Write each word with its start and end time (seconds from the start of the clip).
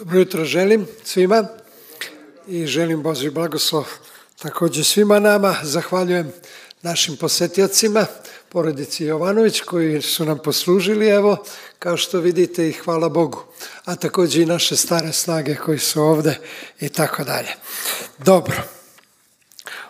Dobro 0.00 0.18
jutro 0.18 0.44
želim 0.44 0.86
svima 1.04 1.44
i 2.46 2.66
želim 2.66 3.02
Boži 3.02 3.30
blagoslov 3.30 3.84
također 4.42 4.84
svima 4.84 5.18
nama. 5.18 5.56
Zahvaljujem 5.62 6.32
našim 6.82 7.16
posjetjacima, 7.16 8.06
porodici 8.48 9.04
Jovanović 9.04 9.60
koji 9.60 10.02
su 10.02 10.24
nam 10.24 10.38
poslužili, 10.38 11.08
evo, 11.08 11.44
kao 11.78 11.96
što 11.96 12.20
vidite 12.20 12.68
i 12.68 12.72
hvala 12.72 13.08
Bogu. 13.08 13.44
A 13.84 13.96
također 13.96 14.42
i 14.42 14.46
naše 14.46 14.76
stare 14.76 15.12
snage 15.12 15.54
koji 15.54 15.78
su 15.78 16.02
ovdje 16.02 16.40
i 16.80 16.88
tako 16.88 17.24
dalje. 17.24 17.54
Dobro. 18.18 18.56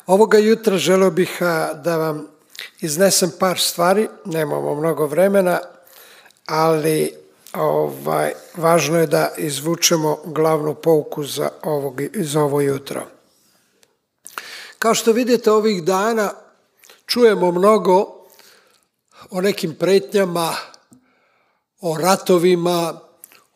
Ovoga 0.06 0.38
jutra 0.38 0.78
želio 0.78 1.10
bih 1.10 1.38
da 1.84 1.96
vam 1.96 2.26
iznesem 2.80 3.30
par 3.38 3.58
stvari, 3.58 4.08
nemamo 4.24 4.74
mnogo 4.74 5.06
vremena, 5.06 5.60
ali 6.46 7.20
ovaj, 7.52 8.32
važno 8.56 8.98
je 8.98 9.06
da 9.06 9.34
izvučemo 9.38 10.18
glavnu 10.24 10.74
pouku 10.74 11.24
za, 11.24 11.50
ovog, 11.62 12.00
za 12.14 12.42
ovo 12.42 12.60
jutro. 12.60 13.06
Kao 14.78 14.94
što 14.94 15.12
vidite 15.12 15.50
ovih 15.50 15.84
dana 15.84 16.32
čujemo 17.06 17.52
mnogo 17.52 18.26
o 19.30 19.40
nekim 19.40 19.74
pretnjama, 19.74 20.54
o 21.80 21.98
ratovima, 21.98 23.00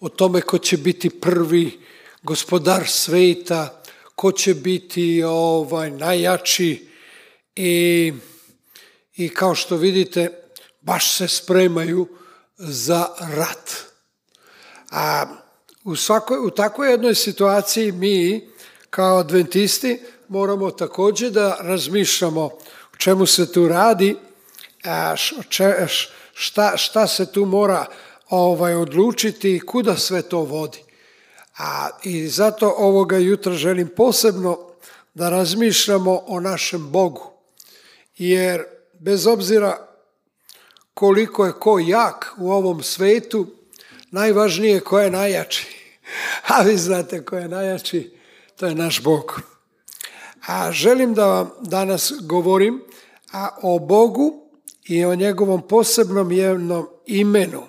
o 0.00 0.08
tome 0.08 0.40
ko 0.40 0.58
će 0.58 0.76
biti 0.76 1.20
prvi 1.20 1.80
gospodar 2.22 2.86
sveta, 2.86 3.82
ko 4.14 4.32
će 4.32 4.54
biti 4.54 5.22
ovaj 5.26 5.90
najjači 5.90 6.88
i, 7.56 8.12
i 9.16 9.28
kao 9.28 9.54
što 9.54 9.76
vidite 9.76 10.42
baš 10.80 11.16
se 11.16 11.28
spremaju 11.28 12.08
za 12.56 13.08
rat. 13.20 13.93
A 14.96 15.26
u, 15.84 15.96
svakoj, 15.96 16.38
u 16.38 16.50
takvoj 16.50 16.90
jednoj 16.90 17.14
situaciji 17.14 17.92
mi 17.92 18.48
kao 18.90 19.18
adventisti 19.18 20.02
moramo 20.28 20.70
također 20.70 21.30
da 21.30 21.56
razmišljamo 21.60 22.40
o 22.94 22.96
čemu 22.98 23.26
se 23.26 23.52
tu 23.52 23.68
radi, 23.68 24.16
šta, 26.34 26.76
šta 26.76 27.06
se 27.06 27.32
tu 27.32 27.44
mora 27.44 27.86
ovaj, 28.28 28.74
odlučiti 28.74 29.56
i 29.56 29.60
kuda 29.60 29.96
sve 29.96 30.22
to 30.22 30.38
vodi. 30.38 30.82
A, 31.58 31.88
I 32.02 32.28
zato 32.28 32.74
ovoga 32.78 33.18
jutra 33.18 33.52
želim 33.52 33.88
posebno 33.96 34.58
da 35.14 35.30
razmišljamo 35.30 36.22
o 36.26 36.40
našem 36.40 36.90
Bogu. 36.90 37.30
Jer 38.16 38.64
bez 38.92 39.26
obzira 39.26 39.86
koliko 40.94 41.46
je 41.46 41.52
ko 41.52 41.78
jak 41.78 42.34
u 42.38 42.52
ovom 42.52 42.82
svetu, 42.82 43.46
najvažnije 44.14 44.74
je 44.74 44.80
ko 44.80 44.98
je 44.98 45.10
najjači. 45.10 45.66
A 46.46 46.62
vi 46.62 46.76
znate 46.76 47.24
ko 47.24 47.36
je 47.36 47.48
najjači, 47.48 48.10
to 48.56 48.66
je 48.66 48.74
naš 48.74 49.02
Bog. 49.02 49.40
A 50.46 50.72
želim 50.72 51.14
da 51.14 51.26
vam 51.26 51.50
danas 51.60 52.12
govorim 52.20 52.82
a 53.32 53.48
o 53.62 53.78
Bogu 53.78 54.44
i 54.84 55.04
o 55.04 55.14
njegovom 55.14 55.68
posebnom 55.68 56.32
jednom 56.32 56.88
imenu. 57.06 57.62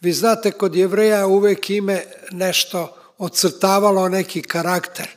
Vi 0.00 0.12
znate, 0.12 0.50
kod 0.50 0.76
jevreja 0.76 1.26
uvek 1.26 1.70
ime 1.70 2.02
nešto 2.30 2.96
ocrtavalo 3.18 4.08
neki 4.08 4.42
karakter 4.42 5.08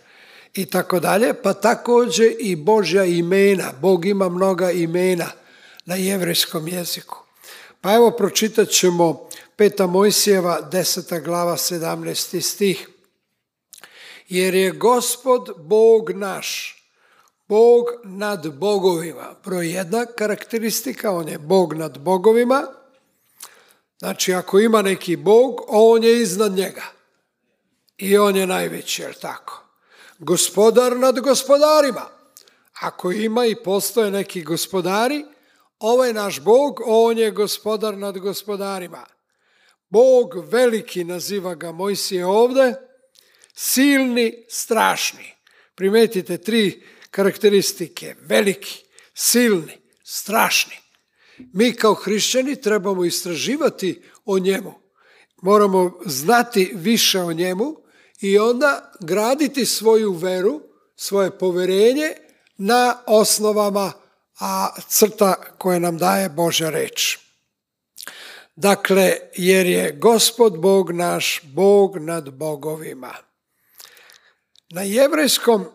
i 0.53 0.65
tako 0.65 0.99
dalje, 0.99 1.33
pa 1.33 1.53
također 1.53 2.33
i 2.39 2.55
Božja 2.55 3.05
imena. 3.05 3.71
Bog 3.81 4.05
ima 4.05 4.29
mnoga 4.29 4.71
imena 4.71 5.27
na 5.85 5.95
jevrejskom 5.95 6.67
jeziku. 6.67 7.17
Pa 7.81 7.93
evo 7.93 8.11
pročitat 8.11 8.69
ćemo 8.69 9.24
Peta 9.57 9.87
Mojsijeva, 9.87 10.61
deseta 10.61 11.19
glava, 11.19 11.57
17. 11.57 12.41
stih. 12.41 12.89
Jer 14.27 14.55
je 14.55 14.71
gospod 14.71 15.49
Bog 15.57 16.09
naš, 16.09 16.75
Bog 17.47 17.85
nad 18.03 18.53
bogovima. 18.53 19.35
Broj 19.43 19.71
jedna 19.71 20.05
karakteristika, 20.05 21.11
on 21.11 21.29
je 21.29 21.37
Bog 21.37 21.73
nad 21.73 21.97
bogovima. 21.97 22.63
Znači, 23.99 24.33
ako 24.33 24.59
ima 24.59 24.81
neki 24.81 25.15
Bog, 25.15 25.61
on 25.67 26.03
je 26.03 26.21
iznad 26.21 26.51
njega. 26.51 26.83
I 27.97 28.17
on 28.17 28.35
je 28.35 28.47
najveći, 28.47 29.01
jel 29.01 29.13
tako? 29.21 29.63
Gospodar 30.19 30.97
nad 30.97 31.19
gospodarima. 31.19 32.05
Ako 32.81 33.11
ima 33.11 33.45
i 33.45 33.55
postoje 33.55 34.11
neki 34.11 34.43
gospodari, 34.43 35.25
ovaj 35.79 36.13
naš 36.13 36.39
Bog, 36.39 36.81
on 36.85 37.17
je 37.17 37.31
gospodar 37.31 37.97
nad 37.97 38.17
gospodarima. 38.17 39.14
Bog 39.89 40.49
veliki 40.51 41.03
naziva 41.03 41.55
ga 41.55 41.71
Mojsije 41.71 42.25
ovde, 42.25 42.73
silni, 43.53 44.45
strašni. 44.49 45.33
Primetite 45.75 46.37
tri 46.37 46.83
karakteristike, 47.11 48.15
veliki, 48.21 48.83
silni, 49.13 49.77
strašni. 50.03 50.75
Mi 51.37 51.73
kao 51.73 51.93
hrišćani 51.93 52.61
trebamo 52.61 53.05
istraživati 53.05 54.01
o 54.25 54.39
njemu. 54.39 54.73
Moramo 55.41 55.99
znati 56.05 56.71
više 56.75 57.19
o 57.19 57.33
njemu 57.33 57.75
i 58.21 58.37
onda 58.37 58.91
graditi 59.01 59.65
svoju 59.65 60.11
veru, 60.13 60.61
svoje 60.95 61.37
poverenje 61.37 62.13
na 62.57 63.03
osnovama 63.07 63.93
a 64.39 64.69
crta 64.87 65.35
koje 65.57 65.79
nam 65.79 65.97
daje 65.97 66.29
Božja 66.29 66.69
reč. 66.69 67.24
Dakle, 68.55 69.17
jer 69.35 69.65
je 69.65 69.91
gospod 69.91 70.59
Bog 70.59 70.91
naš, 70.91 71.41
Bog 71.43 71.97
nad 71.97 72.33
bogovima. 72.33 73.13
Na 74.69 74.81
jevrejskom 74.81 75.65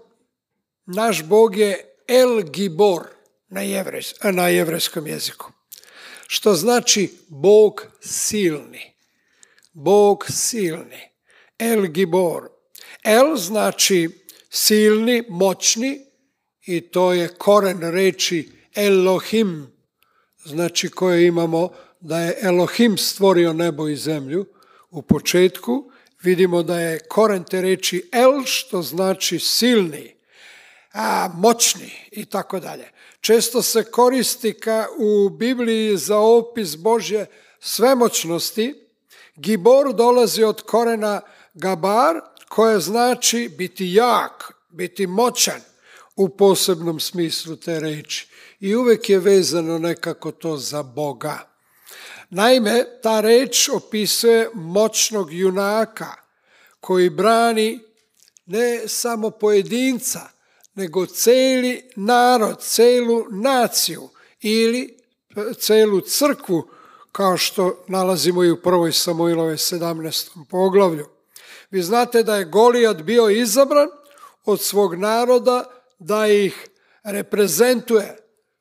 naš 0.87 1.25
Bog 1.25 1.57
je 1.57 1.95
El 2.09 2.43
Gibor 2.43 3.07
na, 3.49 3.61
jevrejs, 3.61 4.15
na 4.23 4.49
jevrejskom 4.49 5.07
jeziku. 5.07 5.53
Što 6.27 6.55
znači 6.55 7.19
Bog 7.29 7.87
silni. 8.01 8.95
Bog 9.73 10.27
silni. 10.29 11.11
El 11.59 11.87
Gibor. 11.87 12.49
El 13.03 13.37
znači 13.37 14.09
silni, 14.51 15.25
moćni, 15.29 16.07
i 16.67 16.81
to 16.81 17.13
je 17.13 17.29
koren 17.29 17.81
reči 17.81 18.53
Elohim, 18.75 19.73
znači 20.45 20.89
koje 20.89 21.27
imamo 21.27 21.71
da 22.00 22.21
je 22.21 22.38
Elohim 22.43 22.99
stvorio 22.99 23.53
nebo 23.53 23.88
i 23.88 23.97
zemlju 23.97 24.47
u 24.91 25.03
početku, 25.03 25.91
vidimo 26.22 26.62
da 26.62 26.81
je 26.81 26.99
koren 26.99 27.44
te 27.44 27.61
reči 27.61 28.09
El, 28.12 28.44
što 28.44 28.83
znači 28.83 29.38
silni, 29.38 30.15
a, 30.93 31.31
moćni 31.34 31.93
i 32.10 32.25
tako 32.25 32.60
dalje. 32.60 32.91
Često 33.21 33.62
se 33.62 33.84
koristi 33.84 34.53
ka 34.53 34.87
u 34.99 35.28
Bibliji 35.28 35.97
za 35.97 36.19
opis 36.19 36.77
Božje 36.77 37.27
svemoćnosti. 37.60 38.75
Gibor 39.37 39.94
dolazi 39.94 40.44
od 40.44 40.62
korena 40.62 41.21
gabar, 41.55 42.21
koje 42.49 42.81
znači 42.81 43.50
biti 43.59 43.93
jak, 43.93 44.53
biti 44.71 45.06
moćan 45.06 45.60
u 46.16 46.28
posebnom 46.28 47.00
smislu 47.00 47.56
te 47.56 47.81
reči. 47.81 48.28
I 48.60 48.75
uvek 48.75 49.10
je 49.10 49.19
vezano 49.19 49.78
nekako 49.78 50.31
to 50.31 50.56
za 50.56 50.83
Boga. 50.83 51.50
Naime, 52.31 52.85
ta 53.03 53.21
reč 53.21 53.69
opisuje 53.69 54.51
moćnog 54.55 55.33
junaka 55.33 56.15
koji 56.81 57.11
brani 57.11 57.81
ne 58.47 58.89
samo 58.89 59.31
pojedinca, 59.31 60.21
nego 60.75 61.07
celi 61.07 61.91
narod, 61.97 62.61
celu 62.61 63.25
naciju 63.31 64.09
ili 64.41 64.99
celu 65.59 66.01
crkvu, 66.01 66.69
kao 67.13 67.37
što 67.37 67.85
nalazimo 67.89 68.45
i 68.45 68.51
u 68.51 68.63
prvoj 68.63 68.93
Samoilove 68.93 69.55
17. 69.55 70.45
poglavlju. 70.51 71.07
Vi 71.71 71.83
znate 71.83 72.22
da 72.22 72.37
je 72.37 72.45
Golijat 72.45 72.97
bio 72.97 73.28
izabran 73.28 73.89
od 74.45 74.60
svog 74.60 74.95
naroda 74.95 75.65
da 75.99 76.27
ih 76.27 76.69
reprezentuje, 77.03 78.16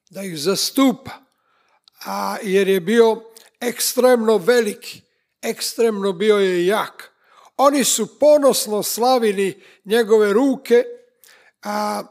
da 0.10 0.24
ih 0.24 0.40
zastupa, 0.40 1.12
a 2.06 2.38
jer 2.44 2.68
je 2.68 2.80
bio 2.80 3.29
ekstremno 3.60 4.38
veliki, 4.38 5.02
ekstremno 5.42 6.14
bio 6.14 6.38
je 6.38 6.66
jak. 6.66 7.12
Oni 7.58 7.84
su 7.84 8.20
ponosno 8.20 8.84
slavili 8.84 9.64
njegove 9.86 10.34
ruke 10.34 10.84
a, 11.64 12.04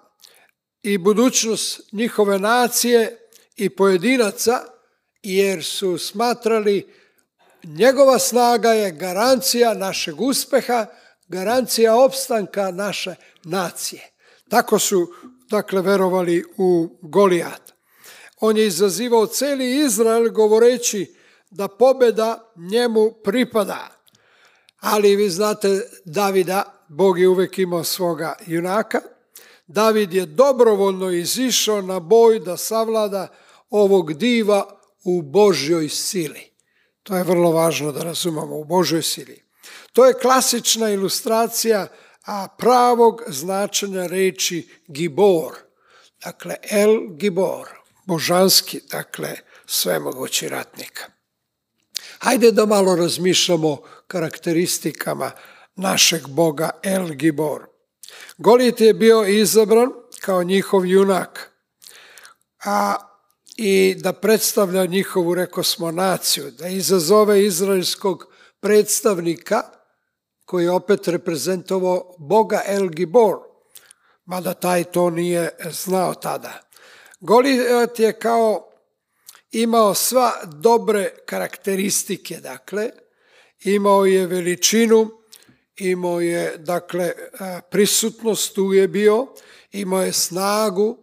i 0.83 0.99
budućnost 0.99 1.93
njihove 1.93 2.39
nacije 2.39 3.29
i 3.57 3.71
pojedinaca, 3.71 4.65
jer 5.23 5.65
su 5.65 5.99
smatrali 5.99 6.95
njegova 7.65 8.19
snaga 8.19 8.73
je 8.73 8.91
garancija 8.91 9.75
našeg 9.75 10.21
uspeha, 10.21 10.87
garancija 11.29 11.97
opstanka 11.97 12.71
naše 12.71 13.15
nacije. 13.45 14.11
Tako 14.49 14.79
su, 14.79 15.13
dakle, 15.51 15.83
verovali 15.83 16.45
u 16.57 16.99
Golijat. 17.03 17.73
On 18.41 18.57
je 18.57 18.67
izazivao 18.67 19.27
celi 19.27 19.85
Izrael 19.85 20.31
govoreći 20.31 21.18
da 21.51 21.69
pobeda 21.69 22.53
njemu 22.57 23.13
pripada. 23.25 23.89
Ali 24.81 25.17
vi 25.17 25.31
znate 25.31 25.83
Davida, 26.05 26.79
Bog 26.89 27.19
je 27.19 27.29
uvek 27.29 27.59
imao 27.59 27.85
svoga 27.85 28.35
junaka. 28.47 29.01
David 29.67 30.15
je 30.15 30.27
dobrovoljno 30.27 31.11
izišao 31.11 31.83
na 31.83 32.01
boj 32.01 32.39
da 32.39 32.57
savlada 32.57 33.29
ovog 33.71 34.15
diva 34.15 34.81
u 35.05 35.23
Božjoj 35.23 35.89
sili. 35.89 36.51
To 37.03 37.17
je 37.17 37.25
vrlo 37.25 37.53
važno 37.53 37.93
da 37.93 38.03
razumemo, 38.03 38.57
u 38.57 38.65
Božoj 38.65 39.03
sili. 39.03 39.43
To 39.93 40.07
je 40.07 40.15
klasična 40.15 40.91
ilustracija 40.91 41.87
a 42.25 42.49
pravog 42.59 43.23
značenja 43.27 44.07
reči 44.07 44.69
gibor. 44.87 45.53
Dakle, 46.25 46.57
el 46.71 46.99
gibor, 47.17 47.69
božanski, 48.07 48.81
dakle, 48.91 49.37
svemogući 49.67 50.49
ratnik. 50.49 51.18
Hajde 52.19 52.53
da 52.53 52.67
malo 52.67 52.97
razmišljamo 52.97 53.77
karakteristikama 54.07 55.31
našeg 55.77 56.29
boga 56.29 56.71
El 56.83 57.09
Gibor. 57.09 57.67
Golit 58.39 58.81
je 58.81 58.95
bio 58.95 59.25
izabran 59.25 59.91
kao 60.21 60.43
njihov 60.43 60.87
junak, 60.87 61.51
a 62.65 62.97
i 63.57 63.97
da 63.99 64.13
predstavlja 64.13 64.87
njihovu, 64.87 65.35
reko 65.35 65.63
smo, 65.63 65.91
naciju, 65.91 66.51
da 66.51 66.69
izazove 66.69 67.45
izraelskog 67.45 68.27
predstavnika 68.61 69.63
koji 70.45 70.65
je 70.65 70.71
opet 70.71 71.09
reprezentovao 71.09 72.15
Boga 72.19 72.63
El 72.67 72.89
Gibor, 72.89 73.37
mada 74.25 74.55
taj 74.55 74.85
to 74.85 75.11
nije 75.11 75.51
znao 75.71 76.15
tada. 76.15 76.61
Golijat 77.21 77.99
je 77.99 78.13
kao 78.13 78.68
imao 79.53 79.95
sva 79.95 80.33
dobre 80.45 81.11
karakteristike, 81.27 82.37
dakle, 82.37 82.91
imao 83.65 84.07
je 84.07 84.27
veličinu, 84.27 85.11
imao 85.77 86.21
je, 86.21 86.57
dakle, 86.59 87.13
prisutnost 87.71 88.55
tu 88.55 88.73
je 88.73 88.89
bio, 88.89 89.27
imao 89.73 90.03
je 90.03 90.13
snagu, 90.13 90.99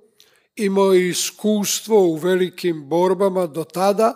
imao 0.56 0.94
je 0.94 1.09
iskustvo 1.09 2.00
u 2.00 2.15
velikim 2.15 2.89
borbama 2.89 3.47
do 3.47 3.63
tada, 3.63 4.13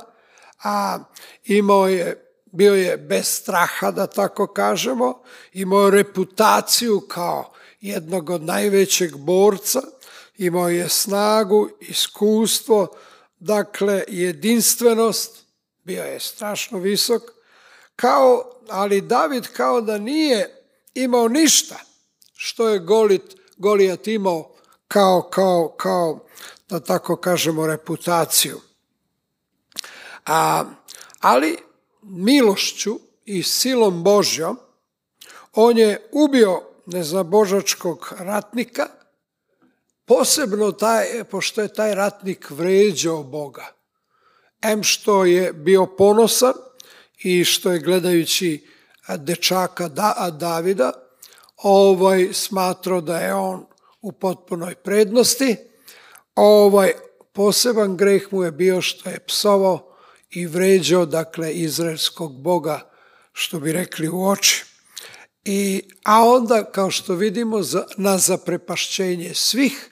a 0.63 0.99
imao 1.45 1.87
je, 1.87 2.25
bio 2.51 2.73
je 2.73 2.97
bez 2.97 3.27
straha, 3.27 3.91
da 3.91 4.07
tako 4.07 4.47
kažemo, 4.47 5.21
imao 5.53 5.89
reputaciju 5.89 7.01
kao 7.07 7.53
jednog 7.81 8.29
od 8.29 8.43
najvećeg 8.43 9.17
borca, 9.17 9.81
imao 10.37 10.69
je 10.69 10.89
snagu, 10.89 11.69
iskustvo, 11.79 12.87
dakle 13.39 14.03
jedinstvenost, 14.07 15.45
bio 15.83 16.03
je 16.03 16.19
strašno 16.19 16.77
visok, 16.77 17.21
kao, 17.95 18.51
ali 18.69 19.01
David 19.01 19.47
kao 19.53 19.81
da 19.81 19.97
nije 19.97 20.63
imao 20.93 21.27
ništa 21.27 21.79
što 22.35 22.69
je 22.69 22.79
Golit, 22.79 23.35
Golijat 23.57 24.07
imao 24.07 24.51
kao, 24.87 25.21
kao, 25.21 25.73
kao, 25.77 26.25
da 26.69 26.79
tako 26.79 27.15
kažemo, 27.15 27.67
reputaciju. 27.67 28.61
A, 30.25 30.63
ali 31.19 31.57
milošću 32.01 32.99
i 33.25 33.43
silom 33.43 34.03
Božjom 34.03 34.57
on 35.53 35.77
je 35.77 36.09
ubio 36.11 36.61
nezabožačkog 36.85 38.13
ratnika, 38.19 38.87
posebno 40.09 40.71
taj, 40.71 41.23
pošto 41.23 41.61
je 41.61 41.73
taj 41.73 41.95
ratnik 41.95 42.49
vređao 42.49 43.23
Boga. 43.23 43.65
Em 44.61 44.83
što 44.83 45.25
je 45.25 45.53
bio 45.53 45.85
ponosan 45.85 46.53
i 47.23 47.43
što 47.43 47.71
je 47.71 47.79
gledajući 47.79 48.67
dečaka 49.17 49.87
da, 49.87 50.29
Davida, 50.39 50.91
ovaj 51.57 52.29
smatrao 52.33 53.01
da 53.01 53.19
je 53.19 53.33
on 53.33 53.65
u 54.01 54.11
potpunoj 54.11 54.75
prednosti. 54.75 55.55
Ovaj 56.35 56.93
poseban 57.33 57.97
greh 57.97 58.27
mu 58.31 58.43
je 58.43 58.51
bio 58.51 58.81
što 58.81 59.09
je 59.09 59.19
psovao 59.19 59.95
i 60.29 60.45
vređao, 60.45 61.05
dakle, 61.05 61.53
izraelskog 61.53 62.41
boga, 62.41 62.91
što 63.33 63.59
bi 63.59 63.71
rekli 63.71 64.09
u 64.09 64.27
oči. 64.27 64.65
I, 65.45 65.81
a 66.03 66.23
onda, 66.23 66.71
kao 66.71 66.91
što 66.91 67.13
vidimo, 67.13 67.61
za, 67.63 67.85
na 67.97 68.17
zaprepašćenje 68.17 69.33
svih, 69.33 69.88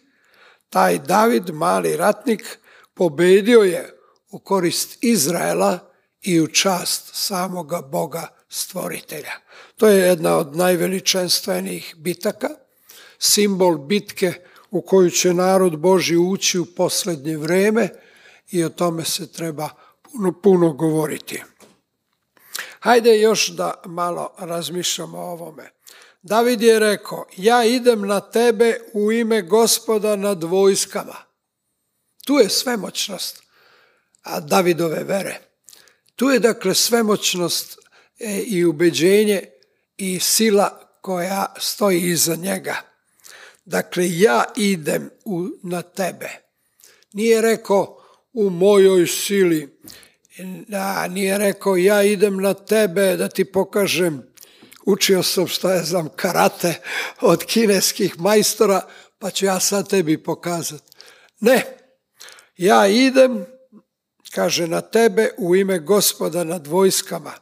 taj 0.69 0.99
David, 0.99 1.49
mali 1.53 1.97
ratnik, 1.97 2.59
pobedio 2.93 3.59
je 3.59 3.99
u 4.31 4.39
korist 4.39 5.03
Izraela 5.03 5.79
i 6.21 6.41
u 6.41 6.47
čast 6.47 7.09
samoga 7.13 7.81
Boga 7.81 8.27
stvoritelja. 8.49 9.31
To 9.75 9.87
je 9.87 9.99
jedna 9.99 10.37
od 10.37 10.55
najveličanstvenijih 10.55 11.95
bitaka, 11.97 12.49
simbol 13.19 13.77
bitke 13.77 14.33
u 14.71 14.81
koju 14.81 15.09
će 15.09 15.33
narod 15.33 15.79
Boži 15.79 16.17
ući 16.17 16.59
u 16.59 16.65
poslednje 16.65 17.37
vreme 17.37 17.89
i 18.51 18.63
o 18.63 18.69
tome 18.69 19.05
se 19.05 19.31
treba 19.31 19.69
puno, 20.01 20.41
puno 20.41 20.73
govoriti. 20.73 21.43
Hajde 22.79 23.19
još 23.19 23.47
da 23.47 23.73
malo 23.85 24.33
razmišljamo 24.37 25.17
o 25.17 25.31
ovome. 25.31 25.76
David 26.27 26.61
je 26.61 26.79
rekao, 26.79 27.25
ja 27.37 27.65
idem 27.65 28.01
na 28.07 28.19
tebe 28.19 28.79
u 28.93 29.11
ime 29.11 29.41
gospoda 29.41 30.15
nad 30.15 30.43
vojskama. 30.43 31.15
Tu 32.25 32.33
je 32.33 32.49
svemoćnost 32.49 33.43
Davidove 34.41 35.03
vere. 35.03 35.39
Tu 36.15 36.29
je 36.29 36.39
dakle 36.39 36.75
svemoćnost 36.75 37.79
e, 38.19 38.43
i 38.47 38.65
ubeđenje 38.65 39.43
i 39.97 40.19
sila 40.19 40.89
koja 41.01 41.53
stoji 41.57 42.01
iza 42.01 42.35
njega. 42.35 42.75
Dakle, 43.65 44.19
ja 44.19 44.45
idem 44.55 45.09
u, 45.25 45.47
na 45.63 45.81
tebe. 45.81 46.29
Nije 47.13 47.41
rekao 47.41 48.03
u 48.33 48.49
mojoj 48.49 49.07
sili, 49.07 49.79
a 50.73 51.07
nije 51.07 51.37
rekao 51.37 51.77
ja 51.77 52.03
idem 52.03 52.41
na 52.41 52.53
tebe 52.53 53.17
da 53.17 53.27
ti 53.27 53.45
pokažem 53.45 54.23
učio 54.87 55.23
sam 55.23 55.47
šta 55.47 55.73
je 55.73 55.83
znam 55.83 56.09
karate 56.15 56.73
od 57.21 57.43
kineskih 57.43 58.19
majstora, 58.19 58.81
pa 59.19 59.31
ću 59.31 59.45
ja 59.45 59.59
sad 59.59 59.89
tebi 59.89 60.23
pokazati. 60.23 60.97
Ne, 61.39 61.77
ja 62.57 62.87
idem, 62.87 63.45
kaže 64.35 64.67
na 64.67 64.81
tebe 64.81 65.29
u 65.37 65.55
ime 65.55 65.79
gospoda 65.79 66.43
nad 66.43 66.67
vojskama, 66.67 67.33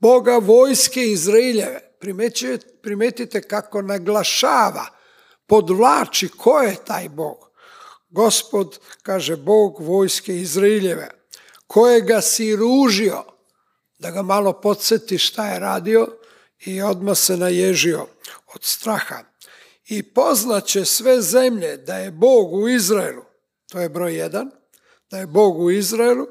Boga 0.00 0.38
vojske 0.38 1.02
Izraeljeve. 1.02 1.80
Primetite 2.82 3.42
kako 3.42 3.82
naglašava, 3.82 4.86
podvlači 5.46 6.28
ko 6.28 6.60
je 6.60 6.76
taj 6.86 7.08
Bog. 7.08 7.50
Gospod, 8.10 8.78
kaže 9.02 9.36
Bog 9.36 9.80
vojske 9.80 10.36
Izraeljeve, 10.36 11.08
kojega 11.66 12.20
si 12.20 12.56
ružio, 12.56 13.24
da 13.98 14.10
ga 14.10 14.22
malo 14.22 14.52
podsjeti 14.52 15.18
šta 15.18 15.46
je 15.46 15.58
radio, 15.58 16.06
i 16.66 16.82
odmah 16.82 17.18
se 17.18 17.36
naježio 17.36 18.06
od 18.54 18.64
straha. 18.64 19.18
I 19.88 20.02
poznaće 20.02 20.84
sve 20.84 21.20
zemlje 21.20 21.76
da 21.76 21.96
je 21.96 22.10
Bog 22.10 22.52
u 22.52 22.68
Izraelu, 22.68 23.22
to 23.70 23.80
je 23.80 23.88
broj 23.88 24.16
jedan, 24.16 24.50
da 25.10 25.18
je 25.18 25.26
Bog 25.26 25.58
u 25.58 25.70
Izraelu. 25.70 26.26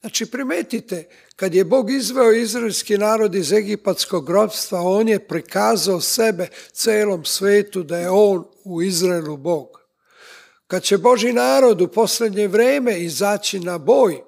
Znači 0.00 0.26
primetite, 0.26 1.08
kad 1.36 1.54
je 1.54 1.64
Bog 1.64 1.90
izveo 1.90 2.32
izraelski 2.32 2.98
narod 2.98 3.34
iz 3.34 3.52
egipatskog 3.52 4.26
grobstva, 4.26 4.80
on 4.80 5.08
je 5.08 5.28
prikazao 5.28 6.00
sebe 6.00 6.48
celom 6.72 7.24
svetu 7.24 7.82
da 7.82 7.98
je 7.98 8.10
on 8.10 8.44
u 8.64 8.82
Izraelu 8.82 9.36
Bog. 9.36 9.80
Kad 10.66 10.82
će 10.82 10.98
Boži 10.98 11.32
narod 11.32 11.80
u 11.80 11.88
poslednje 11.88 12.48
vreme 12.48 13.00
izaći 13.00 13.60
na 13.60 13.78
boj 13.78 14.20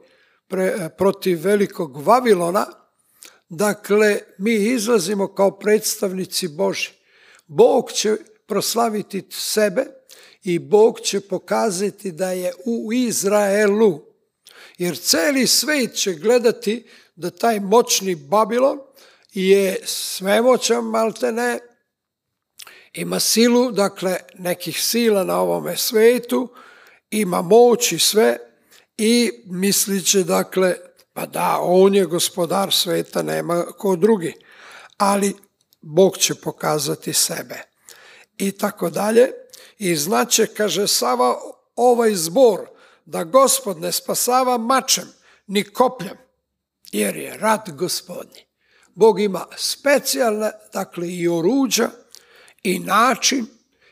pre, 0.49 0.89
protiv 0.99 1.45
velikog 1.45 2.07
Vavilona, 2.07 2.67
Dakle, 3.55 4.21
mi 4.39 4.55
izlazimo 4.55 5.35
kao 5.35 5.51
predstavnici 5.51 6.49
Boži. 6.49 6.91
Bog 7.47 7.93
će 7.93 8.17
proslaviti 8.47 9.25
sebe 9.31 9.87
i 10.43 10.59
Bog 10.59 11.01
će 11.01 11.21
pokazati 11.21 12.13
da 12.13 12.31
je 12.31 12.53
u 12.65 12.93
Izraelu. 12.93 14.01
Jer 14.79 14.99
celi 14.99 15.47
svet 15.47 15.95
će 15.95 16.15
gledati 16.15 16.87
da 17.17 17.31
taj 17.31 17.61
moćni 17.61 18.15
Babilon 18.15 18.79
je 19.33 19.81
svemoćan 19.85 20.85
maltene, 20.85 21.59
ima 22.93 23.21
silu, 23.21 23.73
dakle, 23.73 24.17
nekih 24.39 24.83
sila 24.83 25.25
na 25.25 25.41
ovome 25.41 25.77
svetu, 25.77 26.49
ima 27.11 27.43
moć 27.43 27.93
i 27.93 27.99
sve 27.99 28.39
i 28.97 29.31
mislit 29.47 30.07
će, 30.07 30.23
dakle, 30.23 30.77
Pa 31.13 31.27
da, 31.27 31.59
on 31.61 31.95
je 31.95 32.05
gospodar 32.05 32.73
sveta, 32.73 33.23
nema 33.23 33.65
ko 33.79 33.97
drugi. 33.97 34.35
Ali 34.97 35.35
Bog 35.81 36.19
će 36.19 36.35
pokazati 36.35 37.13
sebe. 37.13 37.63
I 38.39 38.53
tako 38.53 38.91
dalje. 38.91 39.31
I 39.79 39.97
znaće, 39.97 40.47
kaže 40.47 40.87
Sava, 40.87 41.37
ovaj 41.77 42.15
zbor, 42.15 42.61
da 43.05 43.25
gospod 43.25 43.81
ne 43.81 43.93
spasava 43.93 44.59
mačem, 44.59 45.09
ni 45.47 45.65
kopljem, 45.65 46.17
jer 46.93 47.17
je 47.17 47.37
rat 47.37 47.71
gospodnji. 47.71 48.47
Bog 48.95 49.21
ima 49.21 49.47
specijalne, 49.57 50.51
dakle 50.73 51.09
i 51.09 51.29
oruđa 51.29 51.91
i 52.63 52.79
način 52.79 53.47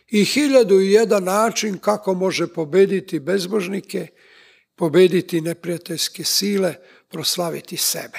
i 0.08 0.24
hiljadu 0.24 0.80
i 0.80 0.92
jedan 0.92 1.24
način 1.24 1.78
kako 1.78 2.14
može 2.14 2.46
pobediti 2.46 3.20
bezbožnike, 3.20 4.06
pobediti 4.76 5.40
neprijateljske 5.40 6.24
sile, 6.24 6.74
proslaviti 7.10 7.76
sebe. 7.76 8.18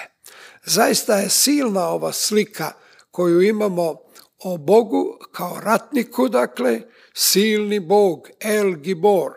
Zaista 0.65 1.15
je 1.15 1.29
silna 1.29 1.87
ova 1.87 2.13
slika 2.13 2.71
koju 3.11 3.41
imamo 3.41 3.95
o 4.43 4.57
Bogu 4.57 5.17
kao 5.31 5.59
ratniku, 5.63 6.29
dakle, 6.29 6.81
silni 7.13 7.79
Bog, 7.79 8.27
El 8.39 8.75
Gibor. 8.75 9.31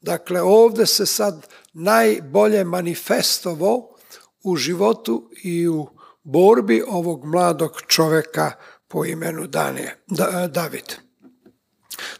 Dakle, 0.00 0.42
ovde 0.42 0.86
se 0.86 1.06
sad 1.06 1.46
najbolje 1.72 2.64
manifestovo 2.64 3.96
u 4.44 4.56
životu 4.56 5.30
i 5.44 5.68
u 5.68 5.88
borbi 6.22 6.82
ovog 6.88 7.24
mladog 7.24 7.82
čoveka 7.86 8.52
po 8.88 9.04
imenu 9.04 9.46
Danije, 9.46 10.04
da, 10.06 10.46
David. 10.46 11.05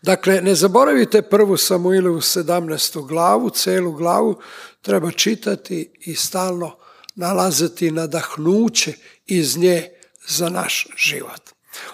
Dakle, 0.03 0.41
ne 0.41 0.55
zaboravite 0.55 1.23
prvu 1.23 1.57
Samuilovu 1.57 2.21
17. 2.21 3.07
glavu, 3.07 3.51
celu 3.51 3.93
glavu 3.93 4.41
treba 4.83 5.11
čitati 5.11 5.91
i 6.01 6.15
stalno 6.15 6.77
nalaziti 7.15 7.91
nadahnuće 7.91 8.93
iz 9.27 9.57
nje 9.57 9.91
za 10.29 10.49
naš 10.49 10.87
život. 10.97 11.41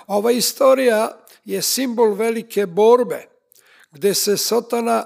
Ova 0.07 0.33
istorija 0.33 1.25
je 1.45 1.63
simbol 1.63 2.15
velike 2.15 2.67
borbe 2.67 3.27
gde 3.93 4.15
se 4.15 4.37
Sotana 4.37 5.05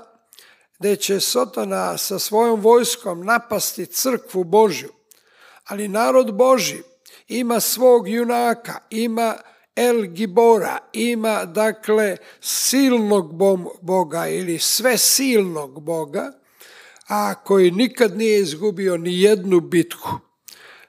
gde 0.78 0.96
će 0.96 1.20
Sotana 1.20 1.98
sa 1.98 2.18
svojom 2.18 2.60
vojskom 2.60 3.24
napasti 3.24 3.86
crkvu 3.86 4.44
Božju. 4.44 4.92
Ali 5.64 5.88
narod 5.88 6.34
Boži 6.34 6.82
ima 7.28 7.60
svog 7.60 8.08
junaka, 8.08 8.78
ima 8.90 9.36
El 9.76 10.06
Gibora, 10.06 10.78
ima 10.92 11.44
dakle 11.44 12.16
silnog 12.40 13.34
Boga 13.82 14.28
ili 14.28 14.58
sve 14.58 14.98
silnog 14.98 15.82
Boga, 15.82 16.32
a 17.08 17.34
koji 17.34 17.70
nikad 17.70 18.16
nije 18.16 18.40
izgubio 18.40 18.96
ni 18.96 19.20
jednu 19.20 19.60
bitku. 19.60 20.10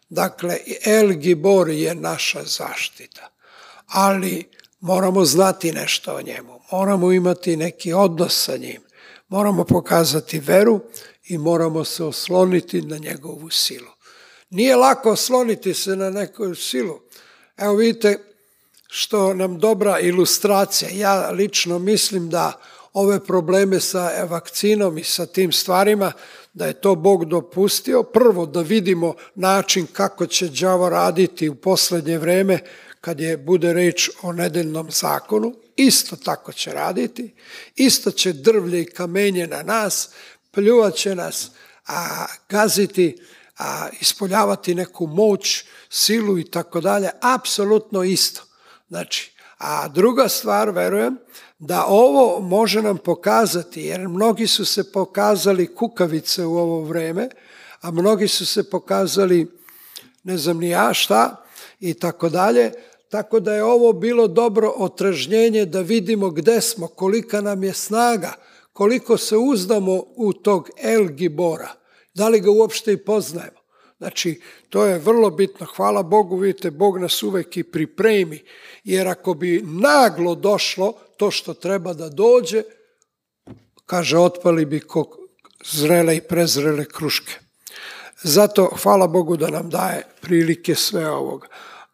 Dakle, 0.10 0.58
El 0.86 1.14
Gibor 1.14 1.70
je 1.70 1.96
naša 1.96 2.44
zaštita. 2.44 3.30
Ali 3.88 4.44
moramo 4.80 5.26
znati 5.26 5.72
nešto 5.72 6.16
o 6.16 6.22
njemu, 6.22 6.60
moramo 6.72 7.12
imati 7.12 7.58
neki 7.58 7.94
odnos 7.94 8.46
sa 8.46 8.58
njim, 8.58 8.82
moramo 9.28 9.64
pokazati 9.64 10.40
veru 10.40 10.80
i 11.24 11.38
moramo 11.38 11.84
se 11.84 12.04
osloniti 12.04 12.82
na 12.82 12.98
njegovu 12.98 13.50
silu. 13.50 13.92
Nije 14.50 14.76
lako 14.76 15.12
osloniti 15.12 15.74
se 15.74 15.96
na 15.96 16.10
neku 16.10 16.56
silu. 16.56 17.00
Evo 17.58 17.76
vidite 17.76 18.27
što 18.88 19.34
nam 19.34 19.60
dobra 19.60 20.00
ilustracija. 20.00 20.90
Ja 20.94 21.30
lično 21.30 21.80
mislim 21.80 22.30
da 22.30 22.60
ove 22.94 23.26
probleme 23.26 23.80
sa 23.80 24.26
vakcinom 24.30 24.98
i 24.98 25.04
sa 25.04 25.26
tim 25.26 25.52
stvarima, 25.52 26.12
da 26.54 26.66
je 26.66 26.82
to 26.82 26.96
Bog 26.96 27.26
dopustio. 27.26 28.04
Prvo 28.04 28.46
da 28.46 28.62
vidimo 28.62 29.14
način 29.36 29.88
kako 29.94 30.26
će 30.26 30.48
đavo 30.48 30.90
raditi 30.90 31.50
u 31.50 31.56
poslednje 31.56 32.18
vreme 32.18 32.60
kad 33.02 33.20
je 33.20 33.38
bude 33.38 33.74
reč 33.74 34.10
o 34.22 34.32
nedeljnom 34.34 34.92
zakonu, 34.92 35.54
isto 35.76 36.16
tako 36.16 36.54
će 36.54 36.72
raditi, 36.72 37.34
isto 37.76 38.12
će 38.12 38.34
drvlje 38.34 38.82
i 38.82 38.86
kamenje 38.86 39.48
na 39.48 39.64
nas, 39.64 40.10
pljuvaće 40.52 41.16
nas, 41.16 41.52
a 41.88 42.26
gaziti, 42.50 43.18
a 43.58 43.88
ispoljavati 44.02 44.76
neku 44.76 45.08
moć, 45.08 45.64
silu 45.90 46.40
i 46.40 46.44
tako 46.44 46.82
dalje, 46.82 47.10
apsolutno 47.22 48.04
isto. 48.04 48.47
Znači, 48.90 49.32
a 49.58 49.88
druga 49.88 50.30
stvar, 50.30 50.70
verujem, 50.70 51.18
da 51.60 51.86
ovo 51.88 52.40
može 52.40 52.82
nam 52.82 52.98
pokazati, 52.98 53.82
jer 53.82 54.08
mnogi 54.08 54.48
su 54.48 54.66
se 54.66 54.92
pokazali 54.92 55.76
kukavice 55.76 56.46
u 56.46 56.58
ovo 56.58 56.82
vreme, 56.82 57.30
a 57.82 57.92
mnogi 57.92 58.28
su 58.28 58.46
se 58.46 58.70
pokazali, 58.70 59.52
ne 60.24 60.38
znam 60.38 60.58
ni 60.58 60.70
ja 60.70 60.94
šta, 60.94 61.44
i 61.80 61.94
tako 61.94 62.30
dalje, 62.30 62.72
tako 63.10 63.40
da 63.40 63.54
je 63.54 63.64
ovo 63.64 63.94
bilo 63.94 64.28
dobro 64.28 64.74
otražnjenje 64.78 65.66
da 65.66 65.82
vidimo 65.82 66.30
gde 66.30 66.62
smo, 66.62 66.88
kolika 66.88 67.42
nam 67.42 67.64
je 67.64 67.74
snaga, 67.74 68.34
koliko 68.74 69.18
se 69.18 69.38
uzdamo 69.38 70.04
u 70.16 70.34
tog 70.34 70.70
El 70.78 71.08
Gibora, 71.08 71.70
da 72.14 72.28
li 72.30 72.40
ga 72.40 72.52
uopšte 72.52 72.94
i 72.94 72.98
poznajemo. 72.98 73.57
Znači, 73.98 74.42
to 74.70 74.86
je 74.86 75.00
vrlo 75.00 75.30
bitno. 75.30 75.66
Hvala 75.76 76.04
Bogu, 76.04 76.38
vidite, 76.38 76.72
Bog 76.72 76.98
nas 76.98 77.24
uvek 77.24 77.58
i 77.58 77.64
pripremi, 77.64 78.44
jer 78.84 79.08
ako 79.08 79.34
bi 79.34 79.64
naglo 79.66 80.36
došlo 80.36 80.94
to 81.18 81.32
što 81.32 81.54
treba 81.54 81.94
da 81.94 82.10
dođe, 82.10 82.64
kaže, 83.86 84.18
otpali 84.18 84.66
bi 84.66 84.80
ko 84.80 85.18
zrele 85.66 86.18
i 86.18 86.22
prezrele 86.22 86.86
kruške. 86.86 87.34
Zato 88.24 88.70
hvala 88.84 89.08
Bogu 89.08 89.38
da 89.38 89.50
nam 89.50 89.70
daje 89.70 90.04
prilike 90.22 90.76
sve 90.76 91.10
ovoga 91.10 91.48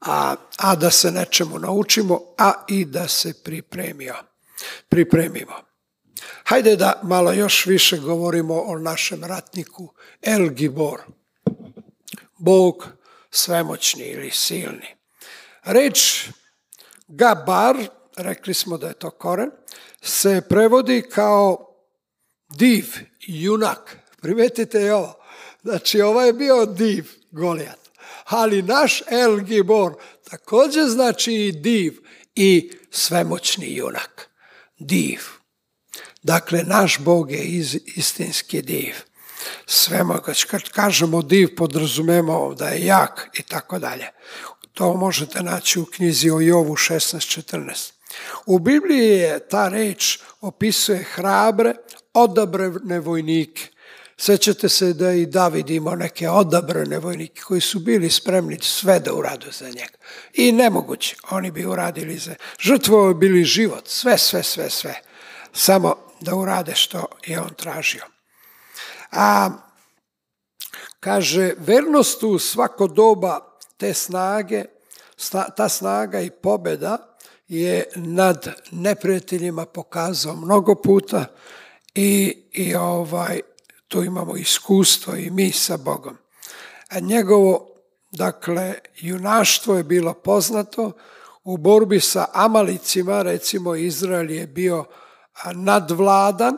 a, 0.05 0.35
a 0.57 0.75
da 0.75 0.91
se 0.91 1.11
nečemu 1.11 1.59
naučimo, 1.59 2.21
a 2.37 2.53
i 2.67 2.85
da 2.85 3.07
se 3.07 3.33
pripremio, 3.43 4.15
pripremimo. 4.89 5.53
Hajde 6.43 6.75
da 6.75 6.99
malo 7.03 7.33
još 7.33 7.65
više 7.65 7.97
govorimo 7.97 8.61
o 8.61 8.77
našem 8.77 9.23
ratniku 9.23 9.93
El 10.21 10.49
Gibor. 10.49 10.99
Bog 12.45 12.87
svemoćni 13.31 14.03
ili 14.03 14.31
silni. 14.31 14.95
Reč 15.63 16.27
Gabar, 17.07 17.75
rekli 18.17 18.53
smo 18.53 18.77
da 18.77 18.87
je 18.87 18.93
to 18.93 19.09
koren, 19.09 19.51
se 20.01 20.41
prevodi 20.49 21.01
kao 21.11 21.75
div, 22.49 22.85
junak. 23.19 23.97
Primetite 24.21 24.79
je 24.79 24.93
ovo. 24.93 25.13
Znači, 25.61 26.01
ovo 26.01 26.21
je 26.21 26.33
bio 26.33 26.65
div, 26.65 27.05
Golijat 27.31 27.83
ali 28.25 28.61
naš 28.61 29.01
El 29.11 29.39
Gibor 29.39 29.93
takođe 30.29 30.81
znači 30.81 31.33
i 31.33 31.51
div 31.51 31.93
i 32.35 32.71
svemoćni 32.91 33.75
junak. 33.75 34.29
Div. 34.79 35.19
Dakle, 36.23 36.63
naš 36.63 36.99
Bog 36.99 37.31
je 37.31 37.43
iz, 37.43 37.77
istinski 37.85 38.61
div. 38.61 38.95
Svemogač, 39.65 40.43
kad 40.43 40.69
kažemo 40.69 41.21
div, 41.21 41.55
podrazumemo 41.55 42.53
da 42.53 42.67
je 42.67 42.85
jak 42.85 43.29
i 43.33 43.43
tako 43.43 43.79
dalje. 43.79 44.07
To 44.73 44.93
možete 44.93 45.43
naći 45.43 45.79
u 45.79 45.85
knjizi 45.85 46.31
o 46.31 46.39
Jovu 46.39 46.75
16.14. 46.75 47.91
U 48.45 48.59
Bibliji 48.59 49.09
je 49.09 49.47
ta 49.47 49.69
reč 49.69 50.19
opisuje 50.41 51.03
hrabre, 51.03 51.73
odabrane 52.13 52.99
vojnike 52.99 53.73
Sećate 54.17 54.69
se 54.69 54.93
da 54.93 55.11
i 55.11 55.25
David 55.25 55.69
imao 55.69 55.95
neke 55.95 56.29
odabrane 56.29 56.99
vojnike 56.99 57.41
koji 57.41 57.61
su 57.61 57.79
bili 57.79 58.09
spremni 58.09 58.57
sve 58.61 58.99
da 58.99 59.13
uradu 59.13 59.51
za 59.51 59.65
njega. 59.65 59.97
I 60.33 60.51
nemoguće, 60.51 61.15
oni 61.29 61.51
bi 61.51 61.65
uradili 61.65 62.17
za... 62.17 62.35
Žrtvovo 62.59 63.13
bili 63.13 63.43
život, 63.43 63.87
sve, 63.87 64.17
sve, 64.17 64.43
sve, 64.43 64.69
sve. 64.69 65.01
Samo 65.53 65.95
da 66.21 66.35
urade 66.35 66.75
što 66.75 67.05
je 67.25 67.39
on 67.39 67.53
tražio. 67.57 68.12
A 69.15 69.49
kaže, 70.99 71.53
vernost 71.57 72.23
u 72.23 72.39
svako 72.39 72.87
doba 72.87 73.57
te 73.77 73.93
snage, 73.93 74.65
ta 75.55 75.69
snaga 75.69 76.21
i 76.21 76.29
pobeda 76.29 76.97
je 77.47 77.85
nad 77.95 78.53
neprijateljima 78.71 79.65
pokazao 79.65 80.35
mnogo 80.35 80.75
puta 80.75 81.25
i, 81.95 82.37
i 82.51 82.75
ovaj, 82.75 83.41
tu 83.87 84.03
imamo 84.03 84.35
iskustvo 84.35 85.15
i 85.15 85.29
mi 85.29 85.51
sa 85.51 85.77
Bogom. 85.77 86.17
A 86.89 86.99
njegovo, 86.99 87.69
dakle, 88.11 88.73
junaštvo 88.95 89.77
je 89.77 89.83
bilo 89.83 90.13
poznato 90.13 90.91
u 91.43 91.57
borbi 91.57 91.99
sa 91.99 92.25
Amalicima, 92.33 93.21
recimo 93.21 93.75
Izrael 93.75 94.31
je 94.31 94.47
bio 94.47 94.85
nadvladan, 95.53 96.57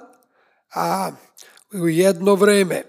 a 0.73 1.11
u 1.81 1.87
jedno 1.87 2.35
vreme, 2.35 2.83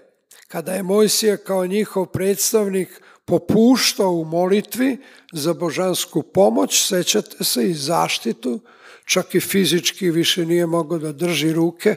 kada 0.47 0.73
je 0.73 0.83
Mojsija 0.83 1.37
kao 1.37 1.67
njihov 1.67 2.05
predstavnik 2.05 3.01
popuštao 3.25 4.11
u 4.11 4.25
molitvi 4.25 4.97
za 5.33 5.53
božansku 5.53 6.23
pomoć, 6.23 6.87
sećate 6.87 7.43
se, 7.43 7.69
i 7.69 7.73
zaštitu, 7.73 8.59
čak 9.05 9.35
i 9.35 9.39
fizički 9.39 10.11
više 10.11 10.45
nije 10.45 10.65
mogao 10.65 10.99
da 10.99 11.11
drži 11.11 11.53
ruke, 11.53 11.95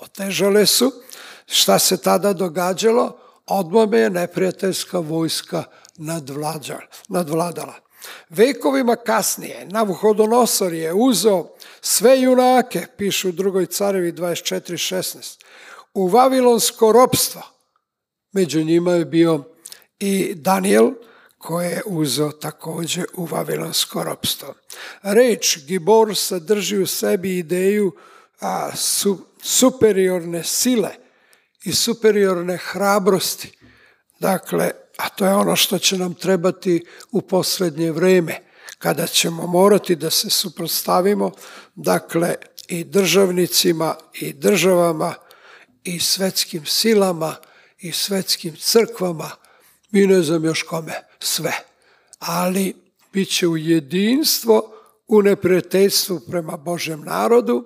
otežale 0.00 0.66
su, 0.66 0.92
Šta 1.46 1.78
se 1.78 1.96
tada 1.96 2.32
događalo? 2.32 3.18
Odmah 3.46 3.88
je 3.92 4.10
neprijateljska 4.10 4.98
vojska 4.98 5.64
nadvladala. 7.08 7.74
Vekovima 8.28 8.96
kasnije 8.96 9.66
Navuhodonosor 9.66 10.72
je 10.72 10.92
uzeo 10.92 11.48
sve 11.80 12.20
junake, 12.20 12.86
pišu 12.96 13.28
u 13.28 13.32
drugoj 13.32 13.66
carevi 13.66 14.12
24.16, 14.12 15.41
u 15.94 16.08
Vavilonsko 16.08 16.92
ropstvo. 16.92 17.42
Među 18.32 18.64
njima 18.64 18.92
je 18.92 19.04
bio 19.04 19.44
i 19.98 20.34
Daniel, 20.34 20.90
koje 21.38 21.70
je 21.70 21.82
uzeo 21.86 22.32
također 22.32 23.06
u 23.14 23.24
Vavilonsko 23.24 24.02
ropstvo. 24.02 24.54
Reč 25.02 25.58
Gibor 25.66 26.16
sadrži 26.16 26.78
u 26.78 26.86
sebi 26.86 27.38
ideju 27.38 27.92
a, 28.40 28.76
su, 28.76 29.18
superiorne 29.42 30.44
sile 30.44 30.90
i 31.64 31.72
superiorne 31.72 32.56
hrabrosti. 32.56 33.58
Dakle, 34.18 34.70
a 34.96 35.08
to 35.08 35.26
je 35.26 35.34
ono 35.34 35.56
što 35.56 35.78
će 35.78 35.98
nam 35.98 36.14
trebati 36.14 36.84
u 37.12 37.20
posljednje 37.20 37.92
vrijeme, 37.92 38.38
kada 38.78 39.06
ćemo 39.06 39.46
morati 39.46 39.96
da 39.96 40.10
se 40.10 40.30
suprotstavimo, 40.30 41.30
dakle, 41.74 42.34
i 42.68 42.84
državnicima 42.84 43.94
i 44.14 44.32
državama 44.32 45.14
i 45.84 46.00
svetskim 46.00 46.66
silama 46.66 47.36
i 47.78 47.92
svetskim 47.92 48.56
crkvama 48.56 49.30
i 49.92 50.06
ne 50.06 50.22
znam 50.22 50.44
još 50.44 50.62
kome, 50.62 50.92
sve. 51.20 51.52
Ali 52.18 52.74
bit 53.12 53.36
će 53.36 53.46
u 53.46 53.56
jedinstvo 53.56 54.72
u 55.08 55.22
neprijateljstvu 55.22 56.20
prema 56.30 56.56
Božem 56.56 57.00
narodu, 57.00 57.64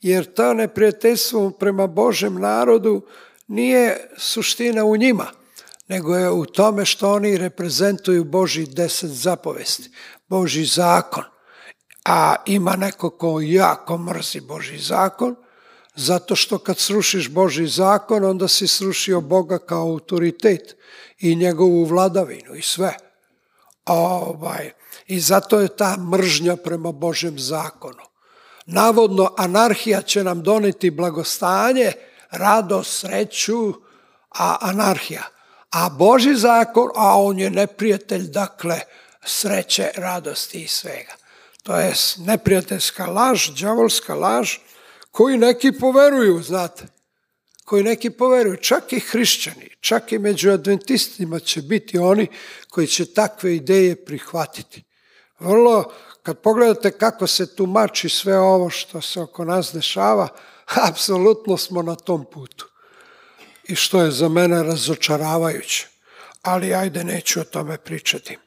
jer 0.00 0.34
to 0.34 0.54
neprijateljstvo 0.54 1.50
prema 1.50 1.86
Božem 1.86 2.34
narodu 2.34 3.02
nije 3.48 4.08
suština 4.16 4.84
u 4.84 4.96
njima, 4.96 5.26
nego 5.88 6.16
je 6.16 6.30
u 6.30 6.46
tome 6.46 6.84
što 6.84 7.12
oni 7.12 7.36
reprezentuju 7.36 8.24
Boži 8.24 8.66
deset 8.66 9.10
zapovesti, 9.10 9.90
Boži 10.28 10.64
zakon. 10.64 11.24
A 12.04 12.34
ima 12.46 12.76
neko 12.76 13.10
ko 13.10 13.40
jako 13.40 13.98
mrzi 13.98 14.40
Boži 14.40 14.78
zakon, 14.78 15.36
zato 16.00 16.36
što 16.36 16.58
kad 16.58 16.78
srušiš 16.78 17.28
Boži 17.28 17.66
zakon, 17.66 18.24
onda 18.24 18.48
si 18.48 18.66
srušio 18.66 19.20
Boga 19.20 19.58
kao 19.58 19.82
autoritet 19.82 20.76
i 21.18 21.36
njegovu 21.36 21.84
vladavinu 21.84 22.54
i 22.54 22.62
sve. 22.62 22.96
Ovaj, 23.86 24.70
I 25.06 25.20
zato 25.20 25.60
je 25.60 25.76
ta 25.76 25.96
mržnja 25.96 26.56
prema 26.56 26.92
Božem 26.92 27.38
zakonu. 27.38 28.02
Navodno, 28.66 29.34
anarhija 29.38 30.02
će 30.02 30.24
nam 30.24 30.42
doneti 30.42 30.90
blagostanje, 30.90 31.92
radost, 32.30 33.00
sreću, 33.00 33.72
a 34.30 34.56
anarhija. 34.60 35.22
A 35.70 35.88
Boži 35.88 36.34
zakon, 36.34 36.88
a 36.96 37.20
on 37.20 37.38
je 37.38 37.50
neprijatelj, 37.50 38.30
dakle, 38.30 38.80
sreće, 39.24 39.90
radosti 39.96 40.62
i 40.62 40.68
svega. 40.68 41.12
To 41.62 41.76
je 41.76 41.92
neprijateljska 42.18 43.06
laž, 43.06 43.50
džavolska 43.54 44.14
laž, 44.14 44.56
koji 45.10 45.38
neki 45.38 45.72
poveruju, 45.72 46.42
znate. 46.42 46.86
Koji 47.64 47.82
neki 47.82 48.10
poveruju, 48.10 48.56
čak 48.56 48.92
i 48.92 49.00
hrišćani, 49.00 49.70
čak 49.80 50.12
i 50.12 50.18
među 50.18 50.50
adventistima 50.50 51.40
će 51.40 51.62
biti 51.62 51.98
oni 51.98 52.26
koji 52.68 52.86
će 52.86 53.14
takve 53.14 53.56
ideje 53.56 54.04
prihvatiti. 54.04 54.82
Vrlo, 55.38 55.92
kad 56.22 56.38
pogledate 56.38 56.90
kako 56.90 57.26
se 57.26 57.56
tumači 57.56 58.08
sve 58.08 58.38
ovo 58.38 58.70
što 58.70 59.00
se 59.00 59.20
oko 59.20 59.44
nas 59.44 59.72
dešava, 59.72 60.28
apsolutno 60.88 61.56
smo 61.56 61.82
na 61.82 61.94
tom 61.96 62.24
putu. 62.32 62.66
I 63.68 63.74
što 63.74 64.02
je 64.02 64.10
za 64.10 64.28
mene 64.28 64.62
razočaravajuće. 64.62 65.86
Ali 66.42 66.74
ajde, 66.74 67.04
neću 67.04 67.40
o 67.40 67.44
tome 67.44 67.78
pričati. 67.78 68.38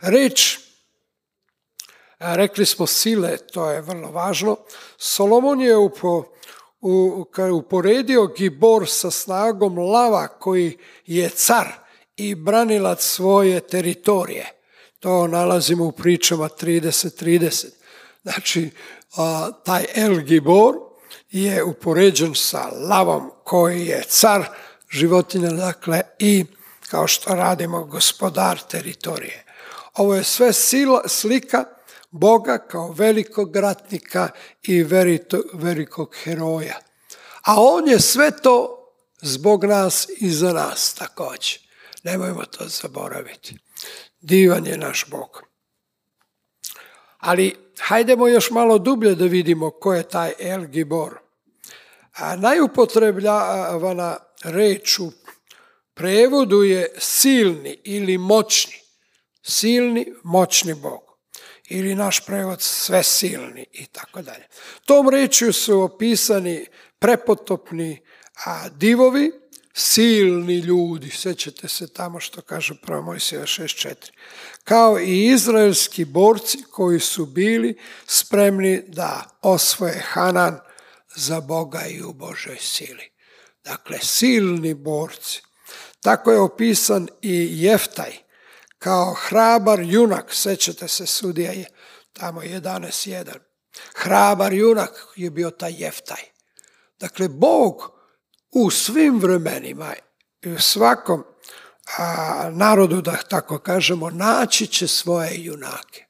Reč 0.00 0.58
rekli 2.18 2.66
smo 2.66 2.86
sile, 2.86 3.36
to 3.36 3.70
je 3.70 3.80
vrlo 3.80 4.10
važno. 4.10 4.56
Solomon 4.98 5.60
je 5.60 5.76
upo, 5.76 6.24
u, 6.80 7.26
uporedio 7.52 8.26
Gibor 8.26 8.88
sa 8.88 9.10
snagom 9.10 9.78
lava 9.78 10.28
koji 10.28 10.78
je 11.06 11.28
car 11.28 11.66
i 12.16 12.34
branilac 12.34 13.02
svoje 13.04 13.60
teritorije. 13.60 14.52
To 15.00 15.26
nalazimo 15.26 15.84
u 15.84 15.92
pričama 15.92 16.48
30-30. 16.48 17.66
Znači, 18.22 18.70
a, 19.16 19.50
taj 19.64 19.86
El 19.94 20.20
Gibor 20.20 20.74
je 21.30 21.64
upoređen 21.64 22.34
sa 22.34 22.68
lavom 22.88 23.30
koji 23.44 23.86
je 23.86 24.02
car 24.08 24.44
životinja, 24.90 25.50
dakle, 25.50 26.00
i 26.18 26.44
kao 26.90 27.06
što 27.06 27.34
radimo 27.34 27.84
gospodar 27.84 28.58
teritorije. 28.58 29.44
Ovo 29.94 30.14
je 30.14 30.24
sve 30.24 30.52
sila, 30.52 31.02
slika 31.08 31.64
Boga 32.10 32.58
kao 32.58 32.92
velikog 32.92 33.56
ratnika 33.56 34.28
i 34.62 34.82
velikog 35.52 36.14
heroja. 36.22 36.78
A 37.42 37.54
on 37.56 37.88
je 37.88 38.00
sve 38.00 38.30
to 38.42 38.72
zbog 39.22 39.64
nas 39.64 40.08
i 40.20 40.30
za 40.30 40.52
nas 40.52 40.94
također. 40.94 41.58
Nemojmo 42.02 42.44
to 42.44 42.64
zaboraviti. 42.68 43.58
Divan 44.20 44.66
je 44.66 44.76
naš 44.76 45.04
Bog. 45.10 45.42
Ali 47.18 47.56
hajdemo 47.80 48.28
još 48.28 48.50
malo 48.50 48.78
dublje 48.78 49.14
da 49.14 49.24
vidimo 49.24 49.70
ko 49.70 49.94
je 49.94 50.08
taj 50.08 50.32
El 50.38 50.66
Gibor. 50.66 51.18
A 52.12 52.36
najupotrebljavana 52.36 54.16
reč 54.44 54.98
u 54.98 55.12
prevodu 55.94 56.62
je 56.62 56.94
silni 56.98 57.78
ili 57.84 58.18
moćni. 58.18 58.74
Silni, 59.42 60.12
moćni 60.24 60.74
Bog 60.74 61.05
ili 61.68 61.94
naš 61.94 62.26
prevod 62.26 62.62
sve 62.62 63.02
silni 63.02 63.66
i 63.72 63.86
tako 63.86 64.22
dalje. 64.22 64.46
Tom 64.84 65.08
rečju 65.08 65.52
su 65.52 65.80
opisani 65.80 66.66
prepotopni 66.98 68.02
a, 68.44 68.68
divovi, 68.68 69.32
silni 69.72 70.58
ljudi, 70.58 71.10
sjećate 71.10 71.68
se 71.68 71.92
tamo 71.92 72.20
što 72.20 72.40
kaže 72.40 72.74
prvo 72.82 73.02
Mojsija 73.02 73.42
6.4, 73.42 73.94
kao 74.64 75.00
i 75.00 75.26
izraelski 75.26 76.04
borci 76.04 76.62
koji 76.70 77.00
su 77.00 77.26
bili 77.26 77.78
spremni 78.06 78.82
da 78.86 79.38
osvoje 79.42 80.02
Hanan 80.06 80.60
za 81.16 81.40
Boga 81.40 81.86
i 81.86 82.02
u 82.02 82.12
Božoj 82.12 82.56
sili. 82.60 83.10
Dakle, 83.64 83.98
silni 84.02 84.74
borci. 84.74 85.42
Tako 86.00 86.32
je 86.32 86.40
opisan 86.40 87.08
i 87.22 87.48
Jeftaj, 87.50 88.12
kao 88.78 89.14
hrabar 89.14 89.80
junak, 89.80 90.34
sećate 90.34 90.88
se 90.88 91.06
sudija 91.06 91.52
je 91.52 91.66
tamo 92.12 92.40
11.1. 92.40 93.32
Hrabar 93.94 94.52
junak 94.52 95.06
je 95.16 95.30
bio 95.30 95.50
taj 95.50 95.74
jeftaj. 95.78 96.22
Dakle, 97.00 97.28
Bog 97.28 97.92
u 98.50 98.70
svim 98.70 99.20
vremenima 99.20 99.94
i 100.42 100.52
u 100.52 100.60
svakom 100.60 101.24
a, 101.98 102.50
narodu, 102.52 103.00
da 103.00 103.16
tako 103.16 103.58
kažemo, 103.58 104.10
naći 104.10 104.66
će 104.66 104.88
svoje 104.88 105.44
junake. 105.44 106.04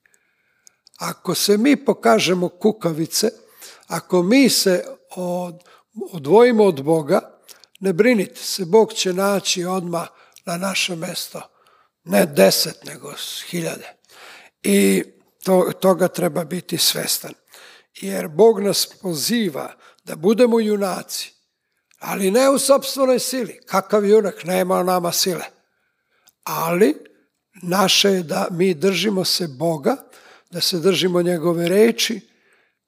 Ako 0.98 1.34
se 1.34 1.58
mi 1.58 1.84
pokažemo 1.84 2.48
kukavice, 2.48 3.30
ako 3.86 4.22
mi 4.22 4.48
se 4.48 4.84
od, 5.16 5.62
odvojimo 6.12 6.64
od 6.64 6.82
Boga, 6.82 7.40
ne 7.80 7.92
brinite 7.92 8.42
se, 8.42 8.64
Bog 8.64 8.92
će 8.92 9.12
naći 9.12 9.64
odmah 9.64 10.08
na 10.44 10.56
naše 10.56 10.96
mesto 10.96 11.55
ne 12.06 12.26
deset, 12.26 12.84
nego 12.84 13.12
hiljade. 13.50 13.96
I 14.62 15.02
to, 15.44 15.70
toga 15.80 16.08
treba 16.08 16.44
biti 16.44 16.78
svestan. 16.78 17.32
Jer 17.94 18.28
Bog 18.28 18.60
nas 18.60 18.86
poziva 19.02 19.72
da 20.04 20.16
budemo 20.16 20.60
junaci, 20.60 21.32
ali 21.98 22.30
ne 22.30 22.50
u 22.50 22.58
sobstvenoj 22.58 23.18
sili. 23.18 23.60
Kakav 23.66 24.04
junak? 24.04 24.44
Nema 24.44 24.82
nama 24.82 25.12
sile. 25.12 25.44
Ali 26.44 26.94
naše 27.62 28.08
je 28.08 28.22
da 28.22 28.46
mi 28.50 28.74
držimo 28.74 29.24
se 29.24 29.48
Boga, 29.48 29.96
da 30.50 30.60
se 30.60 30.78
držimo 30.78 31.22
njegove 31.22 31.68
reči, 31.68 32.20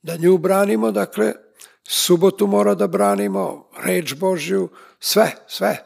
da 0.03 0.17
nju 0.17 0.39
branimo, 0.39 0.91
dakle, 0.91 1.33
subotu 1.89 2.47
mora 2.47 2.75
da 2.75 2.87
branimo, 2.87 3.71
reč 3.83 4.15
Božju, 4.15 4.69
sve, 5.01 5.33
sve. 5.47 5.85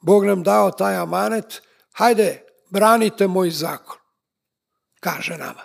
Bog 0.00 0.24
nam 0.24 0.42
dao 0.42 0.70
taj 0.70 0.96
amanet, 0.96 1.62
hajde, 1.92 2.43
branite 2.74 3.26
moj 3.26 3.50
zakon, 3.50 3.98
kaže 5.00 5.36
nama. 5.38 5.62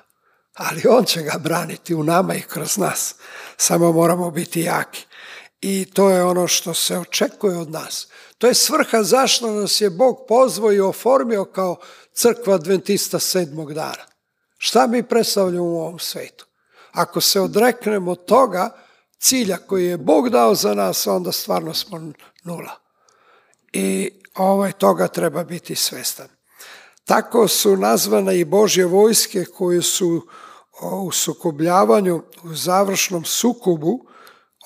Ali 0.53 0.83
on 0.89 1.05
će 1.05 1.21
ga 1.21 1.37
braniti 1.37 1.95
u 1.95 2.03
nama 2.03 2.35
i 2.35 2.41
kroz 2.41 2.77
nas. 2.77 3.15
Samo 3.57 3.91
moramo 3.91 4.31
biti 4.31 4.61
jaki. 4.61 5.05
I 5.61 5.85
to 5.93 6.09
je 6.09 6.23
ono 6.23 6.47
što 6.47 6.73
se 6.73 6.97
očekuje 6.97 7.57
od 7.57 7.71
nas. 7.71 8.07
To 8.37 8.47
je 8.47 8.53
svrha 8.53 9.03
zašto 9.03 9.51
nas 9.51 9.81
je 9.81 9.89
Bog 9.89 10.25
pozvao 10.27 10.73
i 10.73 10.79
oformio 10.79 11.45
kao 11.45 11.79
crkva 12.13 12.55
adventista 12.55 13.19
sedmog 13.19 13.73
dana. 13.73 14.05
Šta 14.57 14.87
mi 14.87 15.03
predstavljamo 15.03 15.65
u 15.65 15.79
ovom 15.79 15.99
svetu? 15.99 16.45
Ako 16.91 17.21
se 17.21 17.41
odreknemo 17.41 18.15
toga 18.15 18.69
cilja 19.19 19.57
koji 19.57 19.85
je 19.85 19.97
Bog 19.97 20.29
dao 20.29 20.55
za 20.55 20.73
nas, 20.73 21.07
onda 21.07 21.31
stvarno 21.31 21.73
smo 21.73 22.11
nula. 22.43 22.79
I 23.73 24.11
ovaj, 24.35 24.71
toga 24.71 25.07
treba 25.07 25.43
biti 25.43 25.75
svestan. 25.75 26.38
Tako 27.09 27.47
su 27.47 27.77
nazvane 27.77 28.39
i 28.39 28.45
Božje 28.45 28.85
vojske 28.85 29.45
koje 29.45 29.81
su 29.81 30.27
u 30.81 31.11
sukobljavanju, 31.11 32.23
u 32.43 32.53
završnom 32.55 33.25
sukobu 33.25 34.05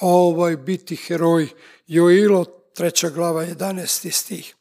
ovaj, 0.01 0.57
biti 0.57 0.95
heroj. 0.95 1.49
Joilo, 1.87 2.45
treća 2.75 3.09
glava, 3.09 3.45
11. 3.45 4.11
stih. 4.11 4.55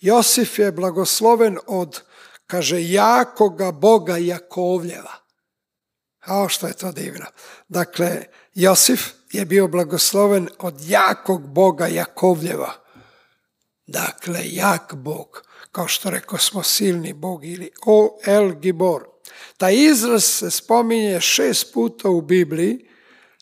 Josif 0.00 0.58
je 0.58 0.72
blagosloven 0.72 1.58
od 1.66 2.02
kaže 2.46 2.90
jakoga 2.90 3.72
Boga 3.72 4.16
Jakovljeva. 4.16 5.12
A 6.20 6.46
što 6.48 6.66
je 6.66 6.74
to 6.74 6.92
divno. 6.92 7.26
Dakle, 7.68 8.24
Josif 8.54 9.10
je 9.32 9.44
bio 9.44 9.68
blagosloven 9.68 10.48
od 10.58 10.74
jakog 10.80 11.48
Boga 11.48 11.86
Jakovljeva. 11.86 12.72
Dakle, 13.86 14.40
jak 14.44 14.94
Bog, 14.94 15.42
kao 15.74 15.88
što 15.88 16.10
rekao 16.10 16.38
smo 16.38 16.62
silni 16.62 17.12
Bog 17.12 17.44
ili 17.44 17.70
O 17.86 18.18
El 18.26 18.52
Gibor. 18.52 19.04
Taj 19.56 19.74
izraz 19.74 20.24
se 20.24 20.50
spominje 20.50 21.20
šest 21.20 21.72
puta 21.72 22.08
u 22.08 22.20
Bibliji, 22.20 22.88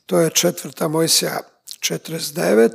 to 0.06 0.20
je 0.20 0.30
četvrta 0.30 0.88
Mojsija 0.88 1.40
49, 1.80 2.70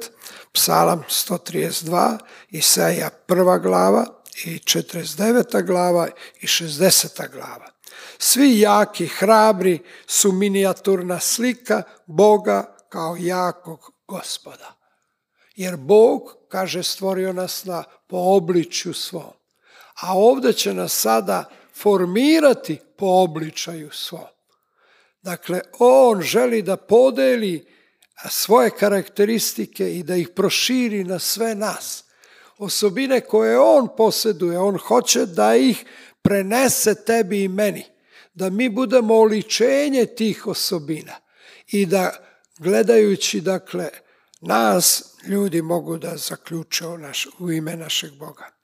Psalam 0.52 1.04
132, 1.10 2.18
Isaija 2.50 3.10
prva 3.10 3.58
glava 3.58 4.06
i 4.46 4.58
49. 4.58 5.66
glava 5.66 6.08
i 6.42 6.46
60. 6.46 7.32
glava. 7.32 7.72
Svi 8.18 8.60
jaki, 8.60 9.08
hrabri 9.08 9.80
su 10.08 10.32
minijaturna 10.32 11.20
slika 11.20 11.84
Boga 12.06 12.78
kao 12.90 13.16
jakog 13.20 13.92
gospoda. 14.08 14.74
Jer 15.56 15.76
Bog, 15.78 16.22
kaže, 16.48 16.84
stvorio 16.84 17.34
nas 17.34 17.66
na 17.66 17.84
po 18.08 18.18
obličju 18.18 18.94
svom. 18.94 19.37
A 20.02 20.18
ovde 20.18 20.54
će 20.54 20.74
nas 20.74 20.94
sada 20.94 21.46
formirati 21.76 22.80
po 22.98 23.06
obličaju 23.06 23.92
svom. 23.92 24.26
Dakle, 25.22 25.62
On 25.80 26.22
želi 26.22 26.62
da 26.62 26.78
podeli 26.78 27.66
svoje 28.30 28.70
karakteristike 28.70 29.96
i 29.98 30.04
da 30.04 30.16
ih 30.16 30.30
proširi 30.30 31.04
na 31.04 31.20
sve 31.20 31.56
nas. 31.56 32.04
Osobine 32.58 33.22
koje 33.22 33.60
On 33.60 33.88
posjeduje, 33.98 34.60
On 34.60 34.78
hoće 34.78 35.26
da 35.26 35.56
ih 35.56 35.86
prenese 36.22 36.96
tebi 37.06 37.44
i 37.44 37.48
meni. 37.48 37.86
Da 38.34 38.50
mi 38.50 38.70
budemo 38.70 39.16
oličenje 39.16 40.06
tih 40.06 40.48
osobina 40.48 41.14
i 41.68 41.86
da 41.86 42.12
gledajući, 42.60 43.42
dakle, 43.42 43.90
nas 44.42 45.04
ljudi 45.28 45.62
mogu 45.62 45.98
da 45.98 46.18
zaključe 46.18 46.88
u, 46.88 46.98
naš, 46.98 47.28
u 47.40 47.52
ime 47.52 47.76
našeg 47.76 48.14
Boga. 48.14 48.57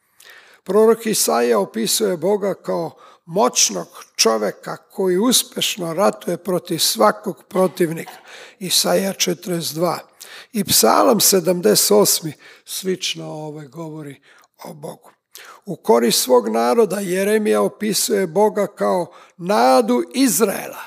Prorok 0.64 1.06
Isaija 1.06 1.60
opisuje 1.60 2.18
Boga 2.18 2.54
kao 2.54 2.92
moćnog 3.26 3.88
čoveka 4.16 4.78
koji 4.78 5.18
uspešno 5.18 5.94
ratuje 5.94 6.38
protiv 6.38 6.78
svakog 6.78 7.44
protivnika. 7.50 8.18
Isaija 8.60 9.14
42. 9.14 9.98
I 10.54 10.64
psalam 10.64 11.20
78. 11.20 12.32
slično 12.66 13.26
ovaj 13.26 13.68
govori 13.68 14.22
o 14.64 14.74
Bogu. 14.74 15.12
U 15.66 15.76
korist 15.76 16.24
svog 16.24 16.48
naroda 16.48 17.00
Jeremija 17.00 17.62
opisuje 17.62 18.28
Boga 18.28 18.68
kao 18.68 19.14
nadu 19.38 20.04
Izraela 20.14 20.84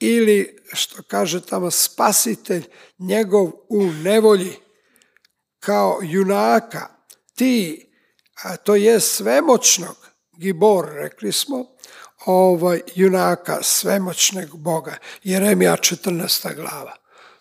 ili 0.00 0.58
što 0.72 1.02
kaže 1.08 1.40
tamo 1.40 1.70
spasitelj 1.70 2.64
njegov 2.98 3.50
u 3.68 3.82
nevolji 3.84 4.56
kao 5.60 5.98
junaka 6.02 6.88
ti 7.34 7.87
a 8.42 8.56
to 8.56 8.74
je 8.74 9.00
svemoćnog 9.00 9.96
Gibor, 10.36 10.88
rekli 10.94 11.32
smo, 11.32 11.66
ovaj, 12.26 12.80
junaka 12.94 13.62
svemoćnog 13.62 14.58
Boga, 14.58 14.96
Jeremija 15.24 15.76
14. 15.76 16.54
glava. 16.54 16.96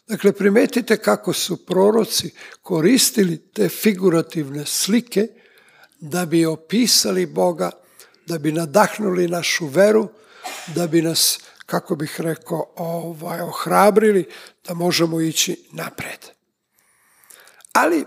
Dakle, 0.08 0.32
primetite 0.32 0.98
kako 0.98 1.34
su 1.34 1.66
proroci 1.66 2.34
koristili 2.62 3.52
te 3.54 3.70
figurativne 3.70 4.66
slike 4.66 5.28
da 6.00 6.26
bi 6.26 6.46
opisali 6.46 7.26
Boga, 7.26 7.72
da 8.26 8.38
bi 8.38 8.52
nadahnuli 8.52 9.28
našu 9.28 9.68
veru, 9.68 10.08
da 10.76 10.88
bi 10.88 11.02
nas, 11.02 11.40
kako 11.66 11.96
bih 11.96 12.16
rekao, 12.22 12.74
ovaj, 12.76 13.42
ohrabrili 13.42 14.30
da 14.68 14.74
možemo 14.74 15.22
ići 15.22 15.70
napred. 15.72 16.20
Ali 17.74 18.06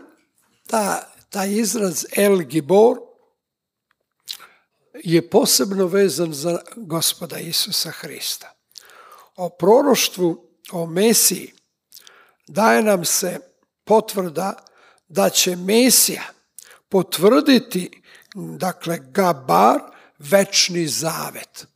ta, 0.66 1.09
taj 1.30 1.52
izraz 1.52 2.04
El 2.16 2.42
Gibor 2.42 2.98
je 5.04 5.30
posebno 5.30 5.86
vezan 5.86 6.32
za 6.32 6.58
gospoda 6.76 7.38
Isusa 7.38 7.90
Hrista. 7.90 8.54
O 9.36 9.48
proroštvu, 9.48 10.46
o 10.72 10.86
Mesiji, 10.86 11.52
daje 12.48 12.82
nam 12.82 13.04
se 13.04 13.40
potvrda 13.84 14.64
da 15.08 15.30
će 15.30 15.56
Mesija 15.56 16.22
potvrditi, 16.88 18.02
dakle, 18.34 18.98
gabar, 19.02 19.80
večni 20.18 20.86
zavet. 20.86 21.66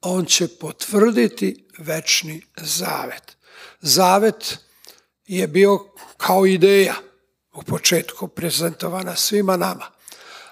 On 0.00 0.24
će 0.24 0.48
potvrditi 0.48 1.68
večni 1.78 2.42
zavet. 2.56 3.36
Zavet 3.80 4.58
je 5.26 5.48
bio 5.48 5.78
kao 6.16 6.46
ideja 6.46 6.94
u 7.58 7.62
početku 7.62 8.28
prezentovana 8.28 9.16
svima 9.16 9.56
nama. 9.56 9.86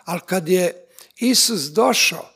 Ali 0.05 0.21
kad 0.27 0.49
je 0.49 0.87
Isus 1.17 1.61
došao, 1.61 2.29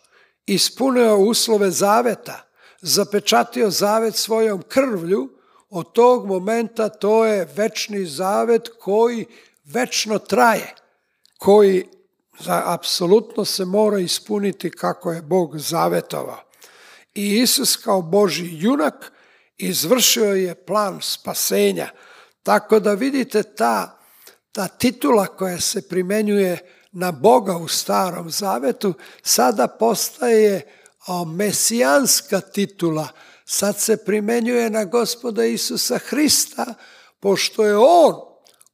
ispunio 0.46 1.16
uslove 1.16 1.70
zaveta, 1.70 2.46
zapečatio 2.80 3.70
zavet 3.70 4.14
svojom 4.16 4.62
krvlju, 4.68 5.28
od 5.70 5.92
tog 5.92 6.26
momenta 6.26 6.88
to 6.88 7.24
je 7.24 7.48
večni 7.56 8.06
zavet 8.06 8.68
koji 8.80 9.26
večno 9.64 10.18
traje, 10.18 10.74
koji 11.38 11.86
za, 12.40 12.62
apsolutno 12.66 13.44
se 13.44 13.64
mora 13.64 13.98
ispuniti 13.98 14.70
kako 14.70 15.12
je 15.12 15.22
Bog 15.22 15.58
zavetovao. 15.58 16.42
I 17.14 17.38
Isus 17.38 17.76
kao 17.76 18.02
Boži 18.02 18.48
junak 18.50 19.12
izvršio 19.58 20.34
je 20.34 20.54
plan 20.54 20.98
spasenja. 21.02 21.88
Tako 22.42 22.80
da 22.80 22.94
vidite 22.94 23.42
ta, 23.42 23.99
ta 24.52 24.68
titula 24.68 25.26
koja 25.26 25.60
se 25.60 25.88
primenjuje 25.88 26.58
na 26.92 27.12
Boga 27.12 27.56
u 27.56 27.68
starom 27.68 28.30
zavetu, 28.30 28.94
sada 29.22 29.68
postaje 29.68 30.62
mesijanska 31.26 32.40
titula. 32.40 33.08
Sad 33.44 33.78
se 33.78 34.04
primenjuje 34.04 34.70
na 34.70 34.84
gospoda 34.84 35.44
Isusa 35.44 35.98
Hrista, 35.98 36.74
pošto 37.20 37.64
je 37.64 37.76
On 37.76 38.14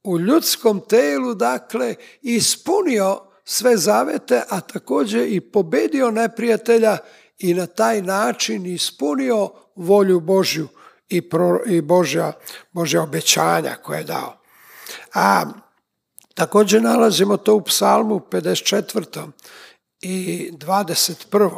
u 0.05 0.19
ljudskom 0.19 0.81
telu, 0.89 1.35
dakle, 1.35 1.95
ispunio 2.23 3.21
sve 3.45 3.77
zavete, 3.77 4.43
a 4.49 4.61
takođe 4.61 5.27
i 5.27 5.41
pobedio 5.41 6.11
neprijatelja 6.11 6.99
i 7.39 7.55
na 7.55 7.67
taj 7.67 8.03
način 8.03 8.67
ispunio 8.67 9.51
volju 9.77 10.21
Božju 10.21 10.69
i, 11.09 11.29
pro, 11.29 11.61
i 11.67 11.81
Božja, 11.81 12.33
Božja 12.73 13.03
obećanja 13.03 13.77
koje 13.83 13.99
je 13.99 14.05
dao. 14.05 14.39
A 15.15 15.45
Takođe 16.37 16.81
nalazimo 16.81 17.37
to 17.37 17.55
u 17.55 17.63
psalmu 17.63 18.21
54. 18.31 19.31
i 20.01 20.51
21. 20.53 21.51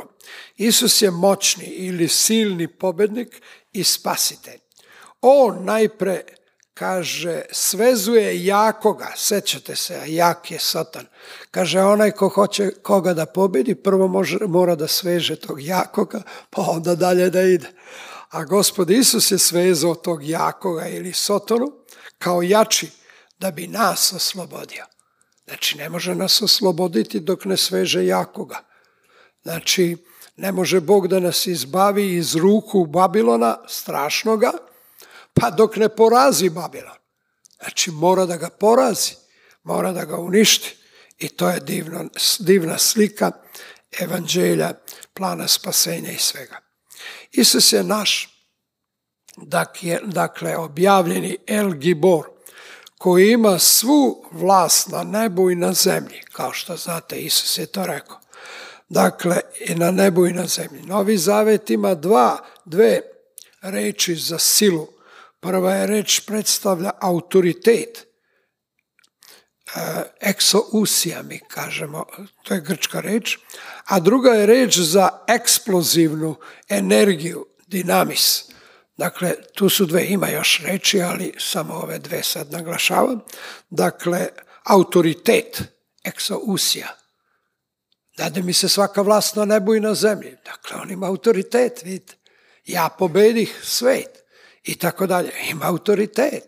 Isus 0.56 1.02
je 1.02 1.10
moćni 1.10 1.64
ili 1.64 2.08
silni 2.08 2.68
pobednik 2.68 3.42
i 3.72 3.84
spasitelj. 3.84 4.58
On 5.20 5.64
najpre 5.64 6.22
kaže, 6.74 7.42
svezuje 7.52 8.44
jakoga, 8.44 9.12
sećate 9.16 9.76
se, 9.76 9.94
a 9.94 10.04
jak 10.06 10.50
je 10.50 10.58
satan. 10.58 11.06
Kaže, 11.50 11.80
onaj 11.80 12.10
ko 12.10 12.28
hoće 12.28 12.70
koga 12.82 13.14
da 13.14 13.26
pobedi, 13.26 13.74
prvo 13.74 14.08
može, 14.08 14.38
mora 14.46 14.74
da 14.74 14.88
sveže 14.88 15.36
tog 15.36 15.62
jakoga, 15.62 16.22
pa 16.50 16.62
onda 16.62 16.94
dalje 16.94 17.30
da 17.30 17.42
ide. 17.42 17.70
A 18.30 18.44
gospod 18.44 18.90
Isus 18.90 19.30
je 19.30 19.38
svezao 19.38 19.94
tog 19.94 20.28
jakoga 20.28 20.88
ili 20.88 21.12
sotonu 21.12 21.72
kao 22.18 22.42
jači 22.42 22.97
da 23.38 23.50
bi 23.50 23.66
nas 23.66 24.12
oslobodio. 24.12 24.84
Znači, 25.44 25.78
ne 25.78 25.88
može 25.88 26.14
nas 26.14 26.42
osloboditi 26.42 27.20
dok 27.20 27.44
ne 27.44 27.56
sveže 27.56 28.06
jakoga. 28.06 28.58
Znači, 29.42 29.96
ne 30.36 30.52
može 30.52 30.80
Bog 30.80 31.08
da 31.08 31.20
nas 31.20 31.46
izbavi 31.46 32.14
iz 32.14 32.34
ruku 32.34 32.86
Babilona, 32.86 33.58
strašnoga, 33.68 34.52
pa 35.34 35.50
dok 35.50 35.76
ne 35.76 35.88
porazi 35.88 36.48
Babilon. 36.48 36.96
Znači, 37.60 37.90
mora 37.90 38.26
da 38.26 38.36
ga 38.36 38.48
porazi, 38.48 39.12
mora 39.62 39.92
da 39.92 40.04
ga 40.04 40.16
uništi. 40.16 40.76
I 41.18 41.28
to 41.28 41.48
je 41.48 41.60
divno, 41.60 42.04
divna 42.38 42.78
slika 42.78 43.30
evanđelja, 44.00 44.72
plana 45.14 45.48
spasenja 45.48 46.10
i 46.10 46.18
svega. 46.18 46.56
Isus 47.32 47.72
je 47.72 47.84
naš, 47.84 48.28
dakle, 50.04 50.56
objavljeni 50.56 51.36
El 51.46 51.72
Gibor, 51.72 52.37
koji 52.98 53.30
ima 53.30 53.58
svu 53.58 54.24
vlast 54.32 54.88
na 54.88 55.02
nebu 55.04 55.50
i 55.50 55.54
na 55.54 55.72
zemlji, 55.72 56.20
kao 56.32 56.52
što 56.52 56.76
znate, 56.76 57.20
Isus 57.20 57.58
je 57.58 57.66
to 57.66 57.86
rekao. 57.86 58.20
Dakle, 58.88 59.40
i 59.60 59.74
na 59.74 59.90
nebu 59.90 60.26
i 60.26 60.32
na 60.32 60.46
zemlji. 60.46 60.82
Novi 60.82 61.18
zavet 61.18 61.70
ima 61.70 61.94
dva, 61.94 62.38
dve 62.64 63.00
reči 63.62 64.14
za 64.14 64.38
silu. 64.38 64.88
Prva 65.40 65.74
je 65.74 65.86
reč 65.86 66.20
predstavlja 66.20 66.90
autoritet. 67.00 68.08
eksousija, 70.20 71.22
mi 71.22 71.38
kažemo, 71.48 72.04
to 72.42 72.54
je 72.54 72.60
grčka 72.60 73.00
reč, 73.00 73.38
a 73.84 74.00
druga 74.00 74.30
je 74.30 74.46
reč 74.46 74.78
za 74.78 75.08
eksplozivnu 75.26 76.34
energiju, 76.68 77.46
dinamis. 77.66 78.47
Dakle, 78.98 79.34
tu 79.54 79.68
su 79.68 79.86
dve, 79.86 80.06
ima 80.06 80.28
još 80.28 80.60
reči, 80.64 81.02
ali 81.02 81.34
samo 81.38 81.74
ove 81.74 81.98
dve 81.98 82.22
sad 82.22 82.52
naglašavam. 82.52 83.20
Dakle, 83.70 84.28
autoritet, 84.64 85.62
eksousija. 86.04 86.88
Dade 88.16 88.42
mi 88.42 88.52
se 88.52 88.68
svaka 88.68 89.02
vlast 89.02 89.36
na 89.36 89.44
nebu 89.44 89.74
i 89.74 89.80
na 89.80 89.94
zemlji. 89.94 90.36
Dakle, 90.44 90.76
on 90.82 90.90
ima 90.90 91.06
autoritet, 91.06 91.82
vidite. 91.82 92.14
Ja 92.64 92.88
pobedih 92.98 93.60
svet 93.62 94.24
i 94.64 94.74
tako 94.74 95.06
dalje. 95.06 95.32
Ima 95.50 95.66
autoritet. 95.66 96.44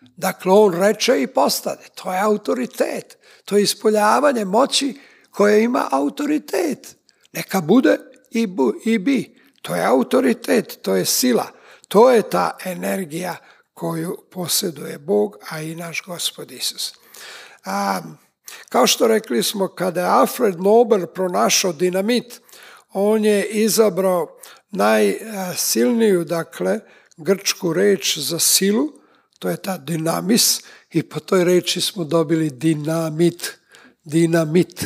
Dakle, 0.00 0.52
on 0.52 0.74
reče 0.74 1.22
i 1.22 1.26
postade. 1.26 1.84
To 1.94 2.12
je 2.12 2.20
autoritet. 2.20 3.18
To 3.44 3.56
je 3.56 3.62
ispoljavanje 3.62 4.44
moći 4.44 5.00
koje 5.30 5.64
ima 5.64 5.88
autoritet. 5.90 6.96
Neka 7.32 7.60
bude 7.60 7.98
i, 8.30 8.46
bu, 8.46 8.72
i 8.84 8.98
bi. 8.98 9.38
To 9.62 9.74
je 9.74 9.84
autoritet, 9.84 10.78
to 10.82 10.94
je 10.94 11.04
sila. 11.04 11.61
To 11.92 12.10
je 12.10 12.22
ta 12.22 12.56
energija 12.64 13.36
koju 13.74 14.16
posjeduje 14.30 14.98
Bog, 14.98 15.36
a 15.50 15.60
i 15.60 15.74
naš 15.74 16.02
gospod 16.06 16.50
Isus. 16.50 16.92
A, 17.64 18.00
kao 18.68 18.86
što 18.86 19.06
rekli 19.06 19.42
smo, 19.42 19.68
kada 19.68 20.00
je 20.00 20.06
Alfred 20.06 20.60
Nobel 20.60 21.06
pronašao 21.06 21.72
dinamit, 21.72 22.40
on 22.92 23.24
je 23.24 23.46
izabrao 23.46 24.38
najsilniju, 24.70 26.24
dakle, 26.24 26.80
grčku 27.16 27.72
reč 27.72 28.18
za 28.18 28.38
silu, 28.38 28.88
to 29.38 29.50
je 29.50 29.56
ta 29.56 29.78
dinamis, 29.78 30.60
i 30.90 31.02
po 31.02 31.20
toj 31.20 31.44
reči 31.44 31.80
smo 31.80 32.04
dobili 32.04 32.50
dinamit, 32.50 33.58
dinamit, 34.04 34.84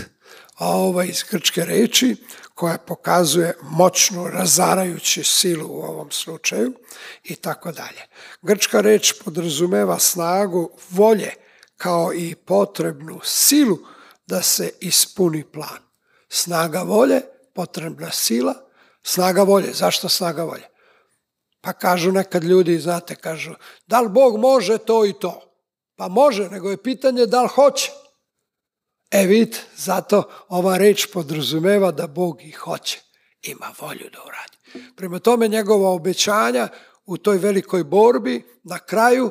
a 0.55 0.77
ova 0.77 1.05
iz 1.05 1.25
grčke 1.31 1.65
reči, 1.65 2.17
koja 2.57 2.79
pokazuje 2.79 3.55
moćnu 3.63 4.29
razarajuću 4.29 5.25
silu 5.25 5.67
u 5.69 5.83
ovom 5.83 6.11
slučaju 6.11 6.73
i 7.25 7.37
tako 7.37 7.73
dalje. 7.73 8.03
Grčka 8.43 8.81
reč 8.81 9.13
podrazumeva 9.25 9.99
snagu 9.99 10.71
volje 10.91 11.35
kao 11.77 12.15
i 12.15 12.35
potrebnu 12.35 13.21
silu 13.25 13.79
da 14.27 14.43
se 14.43 14.71
ispuni 14.81 15.45
plan. 15.45 15.79
Snaga 16.29 16.83
volje, 16.83 17.21
potrebna 17.55 18.11
sila, 18.11 18.55
snaga 19.03 19.43
volje. 19.43 19.73
Zašto 19.73 20.09
snaga 20.09 20.45
volje? 20.45 20.69
Pa 21.61 21.73
kažu 21.73 22.13
nekad 22.13 22.45
ljudi, 22.45 22.79
znate, 22.79 23.15
kažu, 23.15 23.55
da 23.87 24.01
li 24.01 24.09
Bog 24.09 24.39
može 24.39 24.79
to 24.79 25.07
i 25.07 25.13
to? 25.13 25.43
Pa 25.97 26.09
može, 26.09 26.49
nego 26.51 26.71
je 26.71 26.83
pitanje 26.83 27.27
da 27.27 27.43
li 27.43 27.49
hoće. 27.49 27.91
E 29.11 29.27
vidite, 29.27 29.61
zato 29.77 30.31
ova 30.49 30.77
reč 30.79 31.07
podrazumeva 31.13 31.91
da 31.91 32.07
Bog 32.07 32.43
i 32.43 32.51
hoće, 32.51 33.01
ima 33.43 33.75
volju 33.81 34.11
da 34.13 34.19
uradi. 34.23 34.87
Prema 34.97 35.19
tome 35.19 35.49
njegova 35.49 35.91
obećanja 35.91 36.69
u 37.07 37.17
toj 37.17 37.39
velikoj 37.39 37.85
borbi 37.85 38.45
na 38.65 38.79
kraju, 38.79 39.31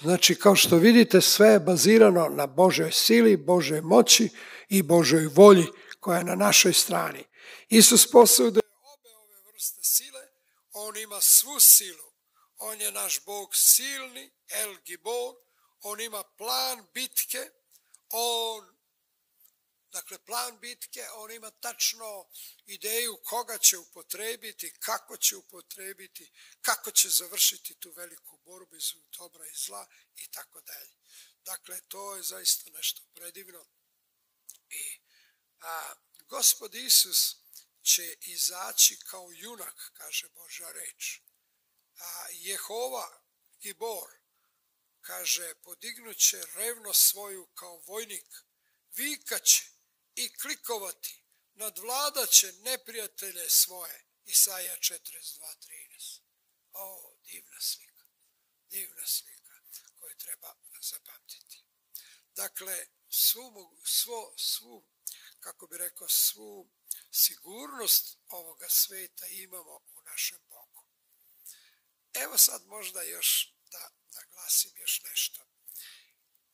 znači 0.00 0.34
kao 0.34 0.56
što 0.56 0.76
vidite 0.76 1.20
sve 1.20 1.48
je 1.48 1.60
bazirano 1.60 2.28
na 2.28 2.46
Božoj 2.46 2.92
sili, 2.92 3.36
Božoj 3.36 3.80
moći 3.80 4.28
i 4.68 4.82
Božoj 4.82 5.26
volji 5.26 5.66
koja 6.00 6.18
je 6.18 6.24
na 6.24 6.34
našoj 6.34 6.72
strani. 6.72 7.24
Isus 7.68 8.10
posuduje 8.10 8.62
obe 8.94 9.08
ove 9.08 9.52
vrste 9.52 9.82
sile, 9.82 10.20
on 10.72 10.96
ima 10.96 11.20
svu 11.20 11.60
silu. 11.60 12.06
On 12.58 12.80
je 12.80 12.92
naš 12.92 13.24
Bog 13.24 13.48
silni, 13.54 14.30
El 14.48 14.74
Gibor, 14.86 15.34
on 15.82 16.00
ima 16.00 16.22
plan 16.38 16.86
bitke, 16.94 17.50
on 18.10 18.75
Dakle, 19.96 20.18
plan 20.18 20.58
bitke, 20.60 21.08
on 21.12 21.30
ima 21.30 21.50
tačno 21.50 22.28
ideju 22.66 23.20
koga 23.24 23.58
će 23.58 23.78
upotrebiti, 23.78 24.74
kako 24.78 25.16
će 25.16 25.36
upotrebiti, 25.36 26.32
kako 26.60 26.90
će 26.90 27.08
završiti 27.08 27.74
tu 27.74 27.92
veliku 27.92 28.36
borbu 28.36 28.76
iz 28.76 28.92
dobra 29.18 29.46
i 29.46 29.54
zla 29.54 29.86
i 30.16 30.28
tako 30.30 30.60
dalje. 30.60 30.96
Dakle, 31.44 31.80
to 31.88 32.16
je 32.16 32.22
zaista 32.22 32.70
nešto 32.70 33.02
predivno. 33.14 33.66
I 34.70 35.00
a, 35.60 35.94
gospod 36.28 36.74
Isus 36.74 37.36
će 37.82 38.16
izaći 38.20 38.96
kao 38.96 39.28
junak, 39.32 39.90
kaže 39.94 40.28
Božja 40.28 40.72
reč. 40.72 41.20
A 41.98 42.26
Jehova, 42.30 43.22
Gibor, 43.60 44.10
kaže, 45.00 45.54
podignuće 45.54 46.42
revno 46.54 46.92
svoju 46.92 47.46
kao 47.46 47.78
vojnik, 47.78 48.44
vikaće, 48.96 49.75
i 50.16 50.38
klikovati, 50.38 51.22
nadvladaće 51.54 52.52
neprijatelje 52.52 53.50
svoje. 53.50 54.04
Isaja 54.24 54.76
42.13. 54.76 56.20
O, 56.72 57.16
divna 57.24 57.60
slika. 57.60 58.04
Divna 58.70 59.06
slika 59.06 59.52
koju 60.00 60.16
treba 60.16 60.54
zapamtiti. 60.80 61.64
Dakle, 62.34 62.86
svu, 63.08 63.80
svo, 63.84 64.34
svu, 64.38 64.88
kako 65.40 65.66
bi 65.66 65.78
rekao, 65.78 66.08
svu 66.08 66.70
sigurnost 67.10 68.18
ovoga 68.28 68.68
sveta 68.68 69.26
imamo 69.26 69.74
u 69.94 70.00
našem 70.00 70.38
Bogu. 70.48 70.84
Evo 72.14 72.38
sad 72.38 72.66
možda 72.66 73.02
još 73.02 73.54
da 73.70 73.90
naglasim 74.14 74.72
još 74.76 75.02
nešto. 75.02 75.46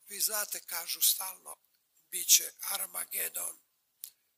Vi 0.07 0.19
znate, 0.19 0.59
kažu 0.59 1.01
stalno, 1.01 1.57
bit 2.13 2.27
će 2.27 2.51
Armagedon, 2.59 3.59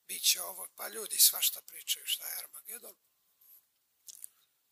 bit 0.07 0.23
će 0.23 0.41
ovo, 0.41 0.67
pa 0.75 0.87
ljudi 0.87 1.19
svašta 1.19 1.61
pričaju 1.61 2.05
šta 2.05 2.27
je 2.27 2.37
Armagedon. 2.37 2.95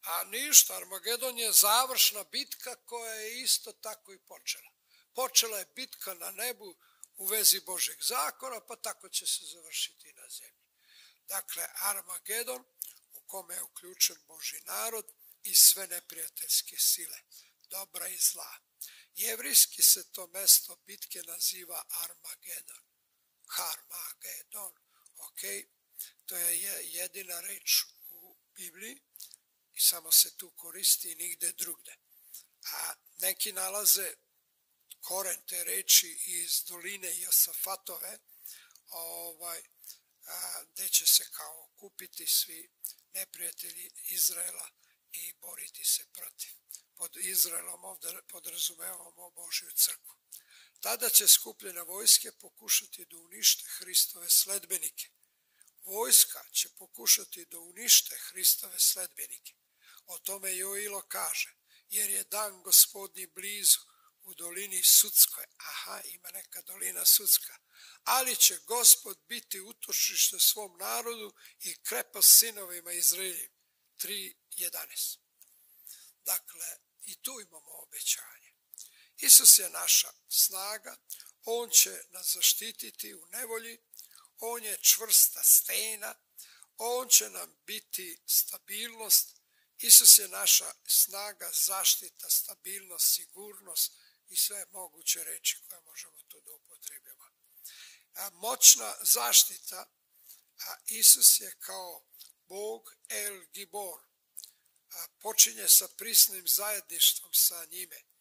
A 0.02 0.24
ništa, 0.24 0.76
Armagedon 0.76 1.40
je 1.40 1.52
završna 1.52 2.24
bitka 2.24 2.76
koja 2.86 3.14
je 3.14 3.42
isto 3.42 3.72
tako 3.72 4.14
i 4.14 4.20
počela. 4.20 4.72
Počela 5.14 5.60
je 5.60 5.72
bitka 5.76 6.14
na 6.14 6.32
nebu 6.32 6.76
u 7.16 7.26
vezi 7.26 7.60
Božeg 7.60 7.98
zakona, 8.02 8.60
pa 8.68 8.76
tako 8.76 9.10
će 9.10 9.28
se 9.28 9.46
završiti 9.46 10.14
na 10.14 10.30
zemlji. 10.30 10.64
Dakle, 11.28 11.68
Armagedon 11.76 12.66
u 13.14 13.22
kome 13.22 13.56
je 13.56 13.64
uključen 13.64 14.18
Boži 14.28 14.60
narod 14.66 15.12
i 15.44 15.56
sve 15.56 15.88
neprijateljske 15.88 16.78
sile, 16.80 17.18
dobra 17.70 18.08
i 18.08 18.18
zla. 18.18 18.58
Jevrijski 19.16 19.82
se 19.82 20.12
to 20.12 20.28
mesto 20.28 20.76
bitke 20.76 21.22
naziva 21.24 21.84
Armagedon. 21.90 22.93
Harmagedon. 23.48 24.74
Ok, 25.18 25.42
to 26.26 26.38
je 26.38 26.92
jedina 26.94 27.40
reč 27.40 27.84
u 28.10 28.38
Bibliji 28.56 29.02
i 29.74 29.80
samo 29.80 30.12
se 30.12 30.38
tu 30.38 30.52
koristi 30.52 31.16
nigde 31.16 31.52
drugde. 31.52 31.96
A 32.72 32.94
neki 33.22 33.54
nalaze 33.54 34.14
koren 35.02 35.42
te 35.48 35.64
reči 35.64 36.20
iz 36.26 36.64
doline 36.64 37.20
Josafatove, 37.20 38.20
ovaj, 38.90 39.64
a, 40.26 40.64
gde 40.64 40.90
će 40.90 41.08
se 41.08 41.30
kao 41.32 41.70
kupiti 41.76 42.28
svi 42.28 42.70
neprijatelji 43.14 43.92
Izraela 44.10 44.70
i 45.12 45.34
boriti 45.34 45.86
se 45.86 46.06
protiv. 46.14 46.52
Pod 46.96 47.18
Izraelom 47.18 47.84
ovde 47.84 48.22
podrazumevamo 48.28 49.30
Božju 49.30 49.72
crkvu. 49.72 50.23
Tada 50.84 51.10
će 51.10 51.28
skupljene 51.28 51.82
vojske 51.82 52.32
pokušati 52.32 53.06
da 53.06 53.18
unište 53.18 53.64
Hristove 53.68 54.30
sledbenike. 54.30 55.10
Vojska 55.86 56.44
će 56.52 56.70
pokušati 56.70 57.46
da 57.46 57.60
unište 57.60 58.18
Hristove 58.18 58.80
sledbenike. 58.80 59.54
O 60.06 60.18
tome 60.18 60.58
Joilo 60.58 61.02
kaže, 61.02 61.56
jer 61.90 62.10
je 62.10 62.24
dan 62.24 62.64
gospodnji 62.64 63.28
blizu 63.28 63.80
u 64.22 64.34
dolini 64.34 64.84
Sudskoj. 64.84 65.46
Aha, 65.58 66.02
ima 66.06 66.30
neka 66.34 66.62
dolina 66.62 67.06
Sudska. 67.06 67.58
Ali 68.04 68.36
će 68.36 68.58
gospod 68.58 69.18
biti 69.28 69.62
utočište 69.62 70.40
svom 70.40 70.78
narodu 70.78 71.34
i 71.60 71.76
krepost 71.84 72.40
sinovima 72.40 72.92
Izraeljim. 72.92 73.52
3.11. 73.98 75.18
Dakle, 76.26 76.66
i 77.02 77.16
tu 77.16 77.40
imamo 77.42 77.72
obećanje. 77.72 78.33
Isus 79.24 79.60
je 79.60 79.70
naša 79.70 80.12
snaga, 80.30 80.96
On 81.46 81.70
će 81.70 82.04
nas 82.10 82.34
zaštititi 82.34 83.14
u 83.14 83.26
nevolji, 83.26 83.80
On 84.40 84.64
je 84.64 84.82
čvrsta 84.82 85.44
stena, 85.44 86.16
On 86.78 87.10
će 87.10 87.30
nam 87.30 87.56
biti 87.66 88.24
stabilnost, 88.28 89.36
Isus 89.80 90.18
je 90.18 90.28
naša 90.28 90.74
snaga, 90.88 91.52
zaštita, 91.54 92.30
stabilnost, 92.30 93.14
sigurnost 93.16 93.92
i 94.30 94.38
sve 94.38 94.66
moguće 94.72 95.24
reči 95.24 95.62
koje 95.68 95.82
možemo 95.82 96.24
tu 96.28 96.42
da 96.42 96.52
upotrebimo. 96.52 97.26
A 98.14 98.30
moćna 98.30 98.96
zaštita, 99.02 99.86
a 100.60 100.76
Isus 100.86 101.40
je 101.40 101.56
kao 101.60 102.06
Bog 102.48 102.96
El 103.10 103.46
Gibor, 103.54 104.00
a 104.90 105.08
počinje 105.20 105.68
sa 105.68 105.88
prisnim 105.88 106.48
zajedništvom 106.48 107.34
sa 107.34 107.66
njime 107.66 108.13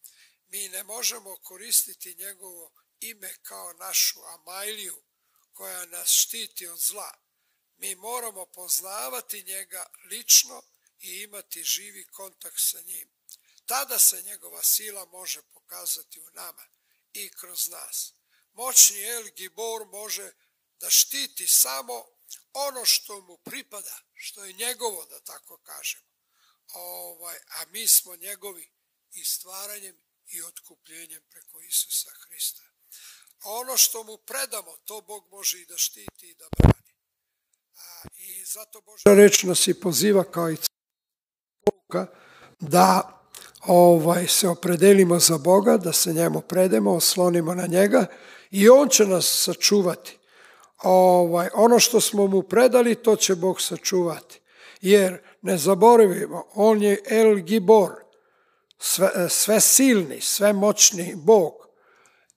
mi 0.53 0.69
ne 0.69 0.83
možemo 0.83 1.37
koristiti 1.37 2.15
njegovo 2.15 2.73
ime 3.01 3.35
kao 3.43 3.73
našu 3.73 4.21
Amajliju 4.25 5.03
koja 5.53 5.87
nas 5.87 6.09
štiti 6.09 6.67
od 6.67 6.79
zla. 6.79 7.13
Mi 7.77 7.95
moramo 7.95 8.47
poznavati 8.47 9.43
njega 9.43 9.87
lično 10.11 10.63
i 11.01 11.23
imati 11.23 11.65
živi 11.65 12.07
kontakt 12.07 12.59
sa 12.59 12.81
njim. 12.81 13.11
Tada 13.67 13.99
se 13.99 14.23
njegova 14.23 14.63
sila 14.63 15.05
može 15.05 15.43
pokazati 15.43 16.21
u 16.21 16.31
nama 16.31 16.67
i 17.13 17.31
kroz 17.31 17.69
nas. 17.69 18.15
Moćni 18.53 19.03
El 19.03 19.31
Gibor 19.37 19.87
može 19.87 20.33
da 20.81 20.91
štiti 20.91 21.47
samo 21.49 22.07
ono 22.53 22.85
što 22.85 23.21
mu 23.21 23.37
pripada, 23.37 23.99
što 24.15 24.45
je 24.45 24.53
njegovo, 24.53 25.07
da 25.07 25.21
tako 25.21 25.59
kažemo. 25.59 26.13
Ovaj, 26.73 27.37
a 27.49 27.65
mi 27.67 27.89
smo 27.89 28.17
njegovi 28.17 28.73
i 29.13 29.25
stvaranjem 29.25 30.12
i 30.33 30.43
otkupljenjem 30.43 31.23
preko 31.31 31.61
Isusa 31.61 32.11
Hrista. 32.11 32.63
A 33.45 33.51
ono 33.51 33.77
što 33.77 34.05
mu 34.05 34.17
predamo, 34.17 34.77
to 34.85 35.01
Bog 35.01 35.25
može 35.31 35.59
i 35.61 35.67
da 35.67 35.77
štiti 35.77 36.27
i 36.31 36.35
da 36.35 36.45
brani. 36.59 36.93
A, 37.77 38.09
I 38.17 38.45
zato 38.45 38.81
Božja 38.81 39.15
reč 39.15 39.43
nas 39.43 39.69
i 39.69 39.81
poziva 39.81 40.25
kao 40.25 40.51
i 40.51 40.57
pouka 41.65 42.07
da 42.61 43.19
ovaj, 43.67 44.27
se 44.27 44.49
opredelimo 44.49 45.19
za 45.19 45.39
Boga, 45.39 45.77
da 45.77 45.93
se 45.93 46.13
njemu 46.13 46.41
predemo, 46.41 46.95
oslonimo 46.95 47.55
na 47.55 47.67
njega 47.67 48.07
i 48.51 48.69
on 48.69 48.89
će 48.89 49.07
nas 49.07 49.43
sačuvati. 49.45 50.19
Ovaj, 50.83 51.49
ono 51.55 51.79
što 51.79 52.01
smo 52.01 52.27
mu 52.27 52.43
predali, 52.43 52.95
to 52.95 53.17
će 53.17 53.35
Bog 53.35 53.61
sačuvati. 53.61 54.41
Jer, 54.81 55.23
ne 55.43 55.59
zaboravimo, 55.59 56.47
on 56.55 56.83
je 56.83 57.03
El 57.11 57.35
Gibor, 57.35 58.02
sve, 58.83 59.29
sve 59.29 59.61
silni, 59.61 60.21
sve 60.21 60.53
moćni 60.53 61.15
Bog 61.17 61.53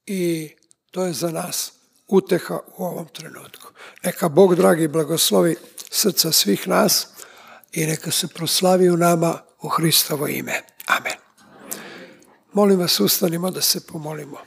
i 0.06 0.52
to 0.92 1.06
je 1.06 1.14
za 1.14 1.32
nas 1.32 1.72
uteha 2.08 2.60
u 2.78 2.86
ovom 2.86 3.08
trenutku. 3.08 3.72
Neka 4.04 4.30
Bog, 4.30 4.56
dragi, 4.56 4.88
blagoslovi 4.88 5.56
srca 5.90 6.32
svih 6.32 6.68
nas 6.68 7.08
i 7.72 7.86
neka 7.86 8.12
se 8.12 8.28
proslavi 8.28 8.90
u 8.90 8.98
nama 8.98 9.42
u 9.62 9.68
Hristovo 9.68 10.28
ime. 10.28 10.62
Amen. 10.86 11.18
Molim 12.54 12.80
vas, 12.80 13.00
ustanimo 13.00 13.52
da 13.52 13.62
se 13.62 13.88
pomolimo. 13.88 14.38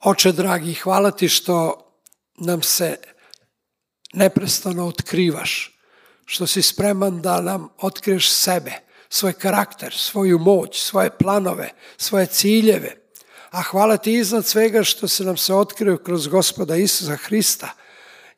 Oče 0.00 0.32
dragi, 0.32 0.74
hvala 0.74 1.10
ti 1.10 1.28
što 1.28 1.86
nam 2.34 2.62
se 2.62 2.96
neprestano 4.12 4.86
otkrivaš, 4.86 5.75
što 6.26 6.46
si 6.46 6.62
spreman 6.62 7.22
da 7.22 7.40
nam 7.40 7.68
otkriješ 7.78 8.30
sebe, 8.32 8.72
svoj 9.08 9.32
karakter, 9.32 9.94
svoju 9.96 10.38
moć, 10.38 10.82
svoje 10.82 11.10
planove, 11.10 11.70
svoje 11.96 12.26
ciljeve. 12.26 12.96
A 13.50 13.62
hvala 13.62 13.96
ti 13.96 14.12
iznad 14.12 14.46
svega 14.46 14.84
što 14.84 15.08
se 15.08 15.24
nam 15.24 15.36
se 15.36 15.54
otkrio 15.54 15.96
kroz 15.96 16.26
gospoda 16.26 16.76
Isusa 16.76 17.16
Hrista, 17.16 17.68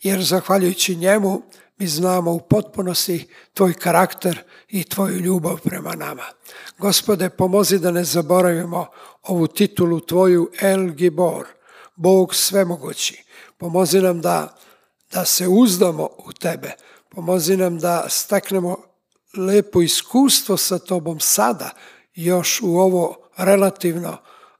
jer 0.03 0.24
zahvaljujući 0.24 0.96
njemu 0.96 1.42
mi 1.79 1.87
znamo 1.87 2.33
u 2.33 2.40
potpunosti 2.40 3.29
tvoj 3.55 3.74
karakter 3.74 4.42
i 4.68 4.85
tvoju 4.85 5.16
ljubav 5.16 5.61
prema 5.61 5.94
nama. 5.94 6.24
Gospode, 6.79 7.29
pomozi 7.31 7.79
da 7.79 7.90
ne 7.90 8.05
zaboravimo 8.05 8.87
ovu 9.22 9.46
titulu 9.46 10.01
tvoju 10.01 10.51
El 10.61 10.90
Gibor, 10.90 11.46
Bog 11.96 12.35
svemogući. 12.35 13.24
Pomozi 13.59 14.01
nam 14.01 14.20
da, 14.20 14.57
da 15.12 15.24
se 15.24 15.48
uzdamo 15.48 16.09
u 16.18 16.33
tebe. 16.33 16.72
Pomozi 17.09 17.57
nam 17.57 17.79
da 17.79 18.07
steknemo 18.09 18.77
lepo 19.37 19.83
iskustvo 19.83 20.57
sa 20.57 20.79
tobom 20.79 21.21
sada, 21.21 21.71
još 22.14 22.61
u 22.62 22.79
ovo 22.79 23.29
relativno 23.37 24.16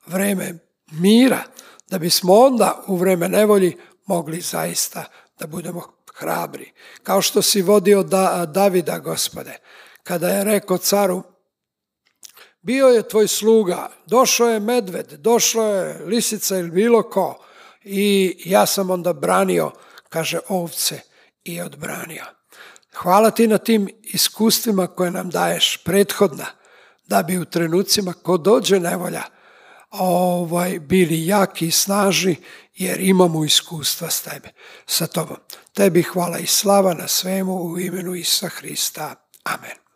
vreme 0.07 0.59
mira, 0.91 1.43
da 1.89 1.99
bismo 1.99 2.35
onda 2.35 2.85
u 2.87 2.97
vreme 2.97 3.29
nevolji 3.29 3.77
mogli 4.07 4.41
zaista 4.41 5.05
da 5.39 5.47
budemo 5.47 5.83
hrabri. 6.15 6.73
Kao 7.03 7.23
što 7.23 7.43
si 7.43 7.63
vodio 7.63 8.03
da, 8.03 8.47
Davida, 8.55 8.99
gospode, 8.99 9.59
kada 10.03 10.29
je 10.29 10.45
rekao 10.45 10.79
caru, 10.79 11.23
bio 12.61 12.87
je 12.87 13.09
tvoj 13.09 13.29
sluga, 13.29 13.91
došao 14.07 14.49
je 14.49 14.61
medved, 14.61 15.13
došao 15.13 15.75
je 15.75 16.05
lisica 16.07 16.59
ili 16.59 16.71
bilo 16.71 17.03
ko 17.03 17.45
i 17.85 18.37
ja 18.45 18.67
sam 18.67 18.91
onda 18.91 19.13
branio, 19.13 19.71
kaže, 20.09 20.39
ovce 20.49 21.01
i 21.45 21.61
odbranio. 21.61 22.38
Hvala 23.03 23.31
ti 23.31 23.47
na 23.47 23.59
tim 23.59 23.89
iskustvima 24.03 24.87
koje 24.87 25.11
nam 25.11 25.31
daješ 25.31 25.77
prethodna, 25.85 26.47
da 27.07 27.23
bi 27.23 27.39
u 27.39 27.45
trenucima 27.45 28.13
ko 28.13 28.37
dođe 28.37 28.81
nevolja, 28.81 29.23
ovaj, 29.91 30.79
bili 30.79 31.27
jaki 31.27 31.67
i 31.67 31.71
snažni, 31.71 32.37
jer 32.75 33.01
imamo 33.01 33.45
iskustva 33.45 34.11
s 34.11 34.23
tebe, 34.23 34.49
sa 34.87 35.07
tobom. 35.07 35.37
Tebi 35.73 36.03
hvala 36.03 36.39
i 36.39 36.47
slava 36.47 36.95
na 36.95 37.09
svemu 37.09 37.55
u 37.55 37.79
imenu 37.79 38.15
Isa 38.15 38.49
Hrista. 38.49 39.15
Amen. 39.45 39.88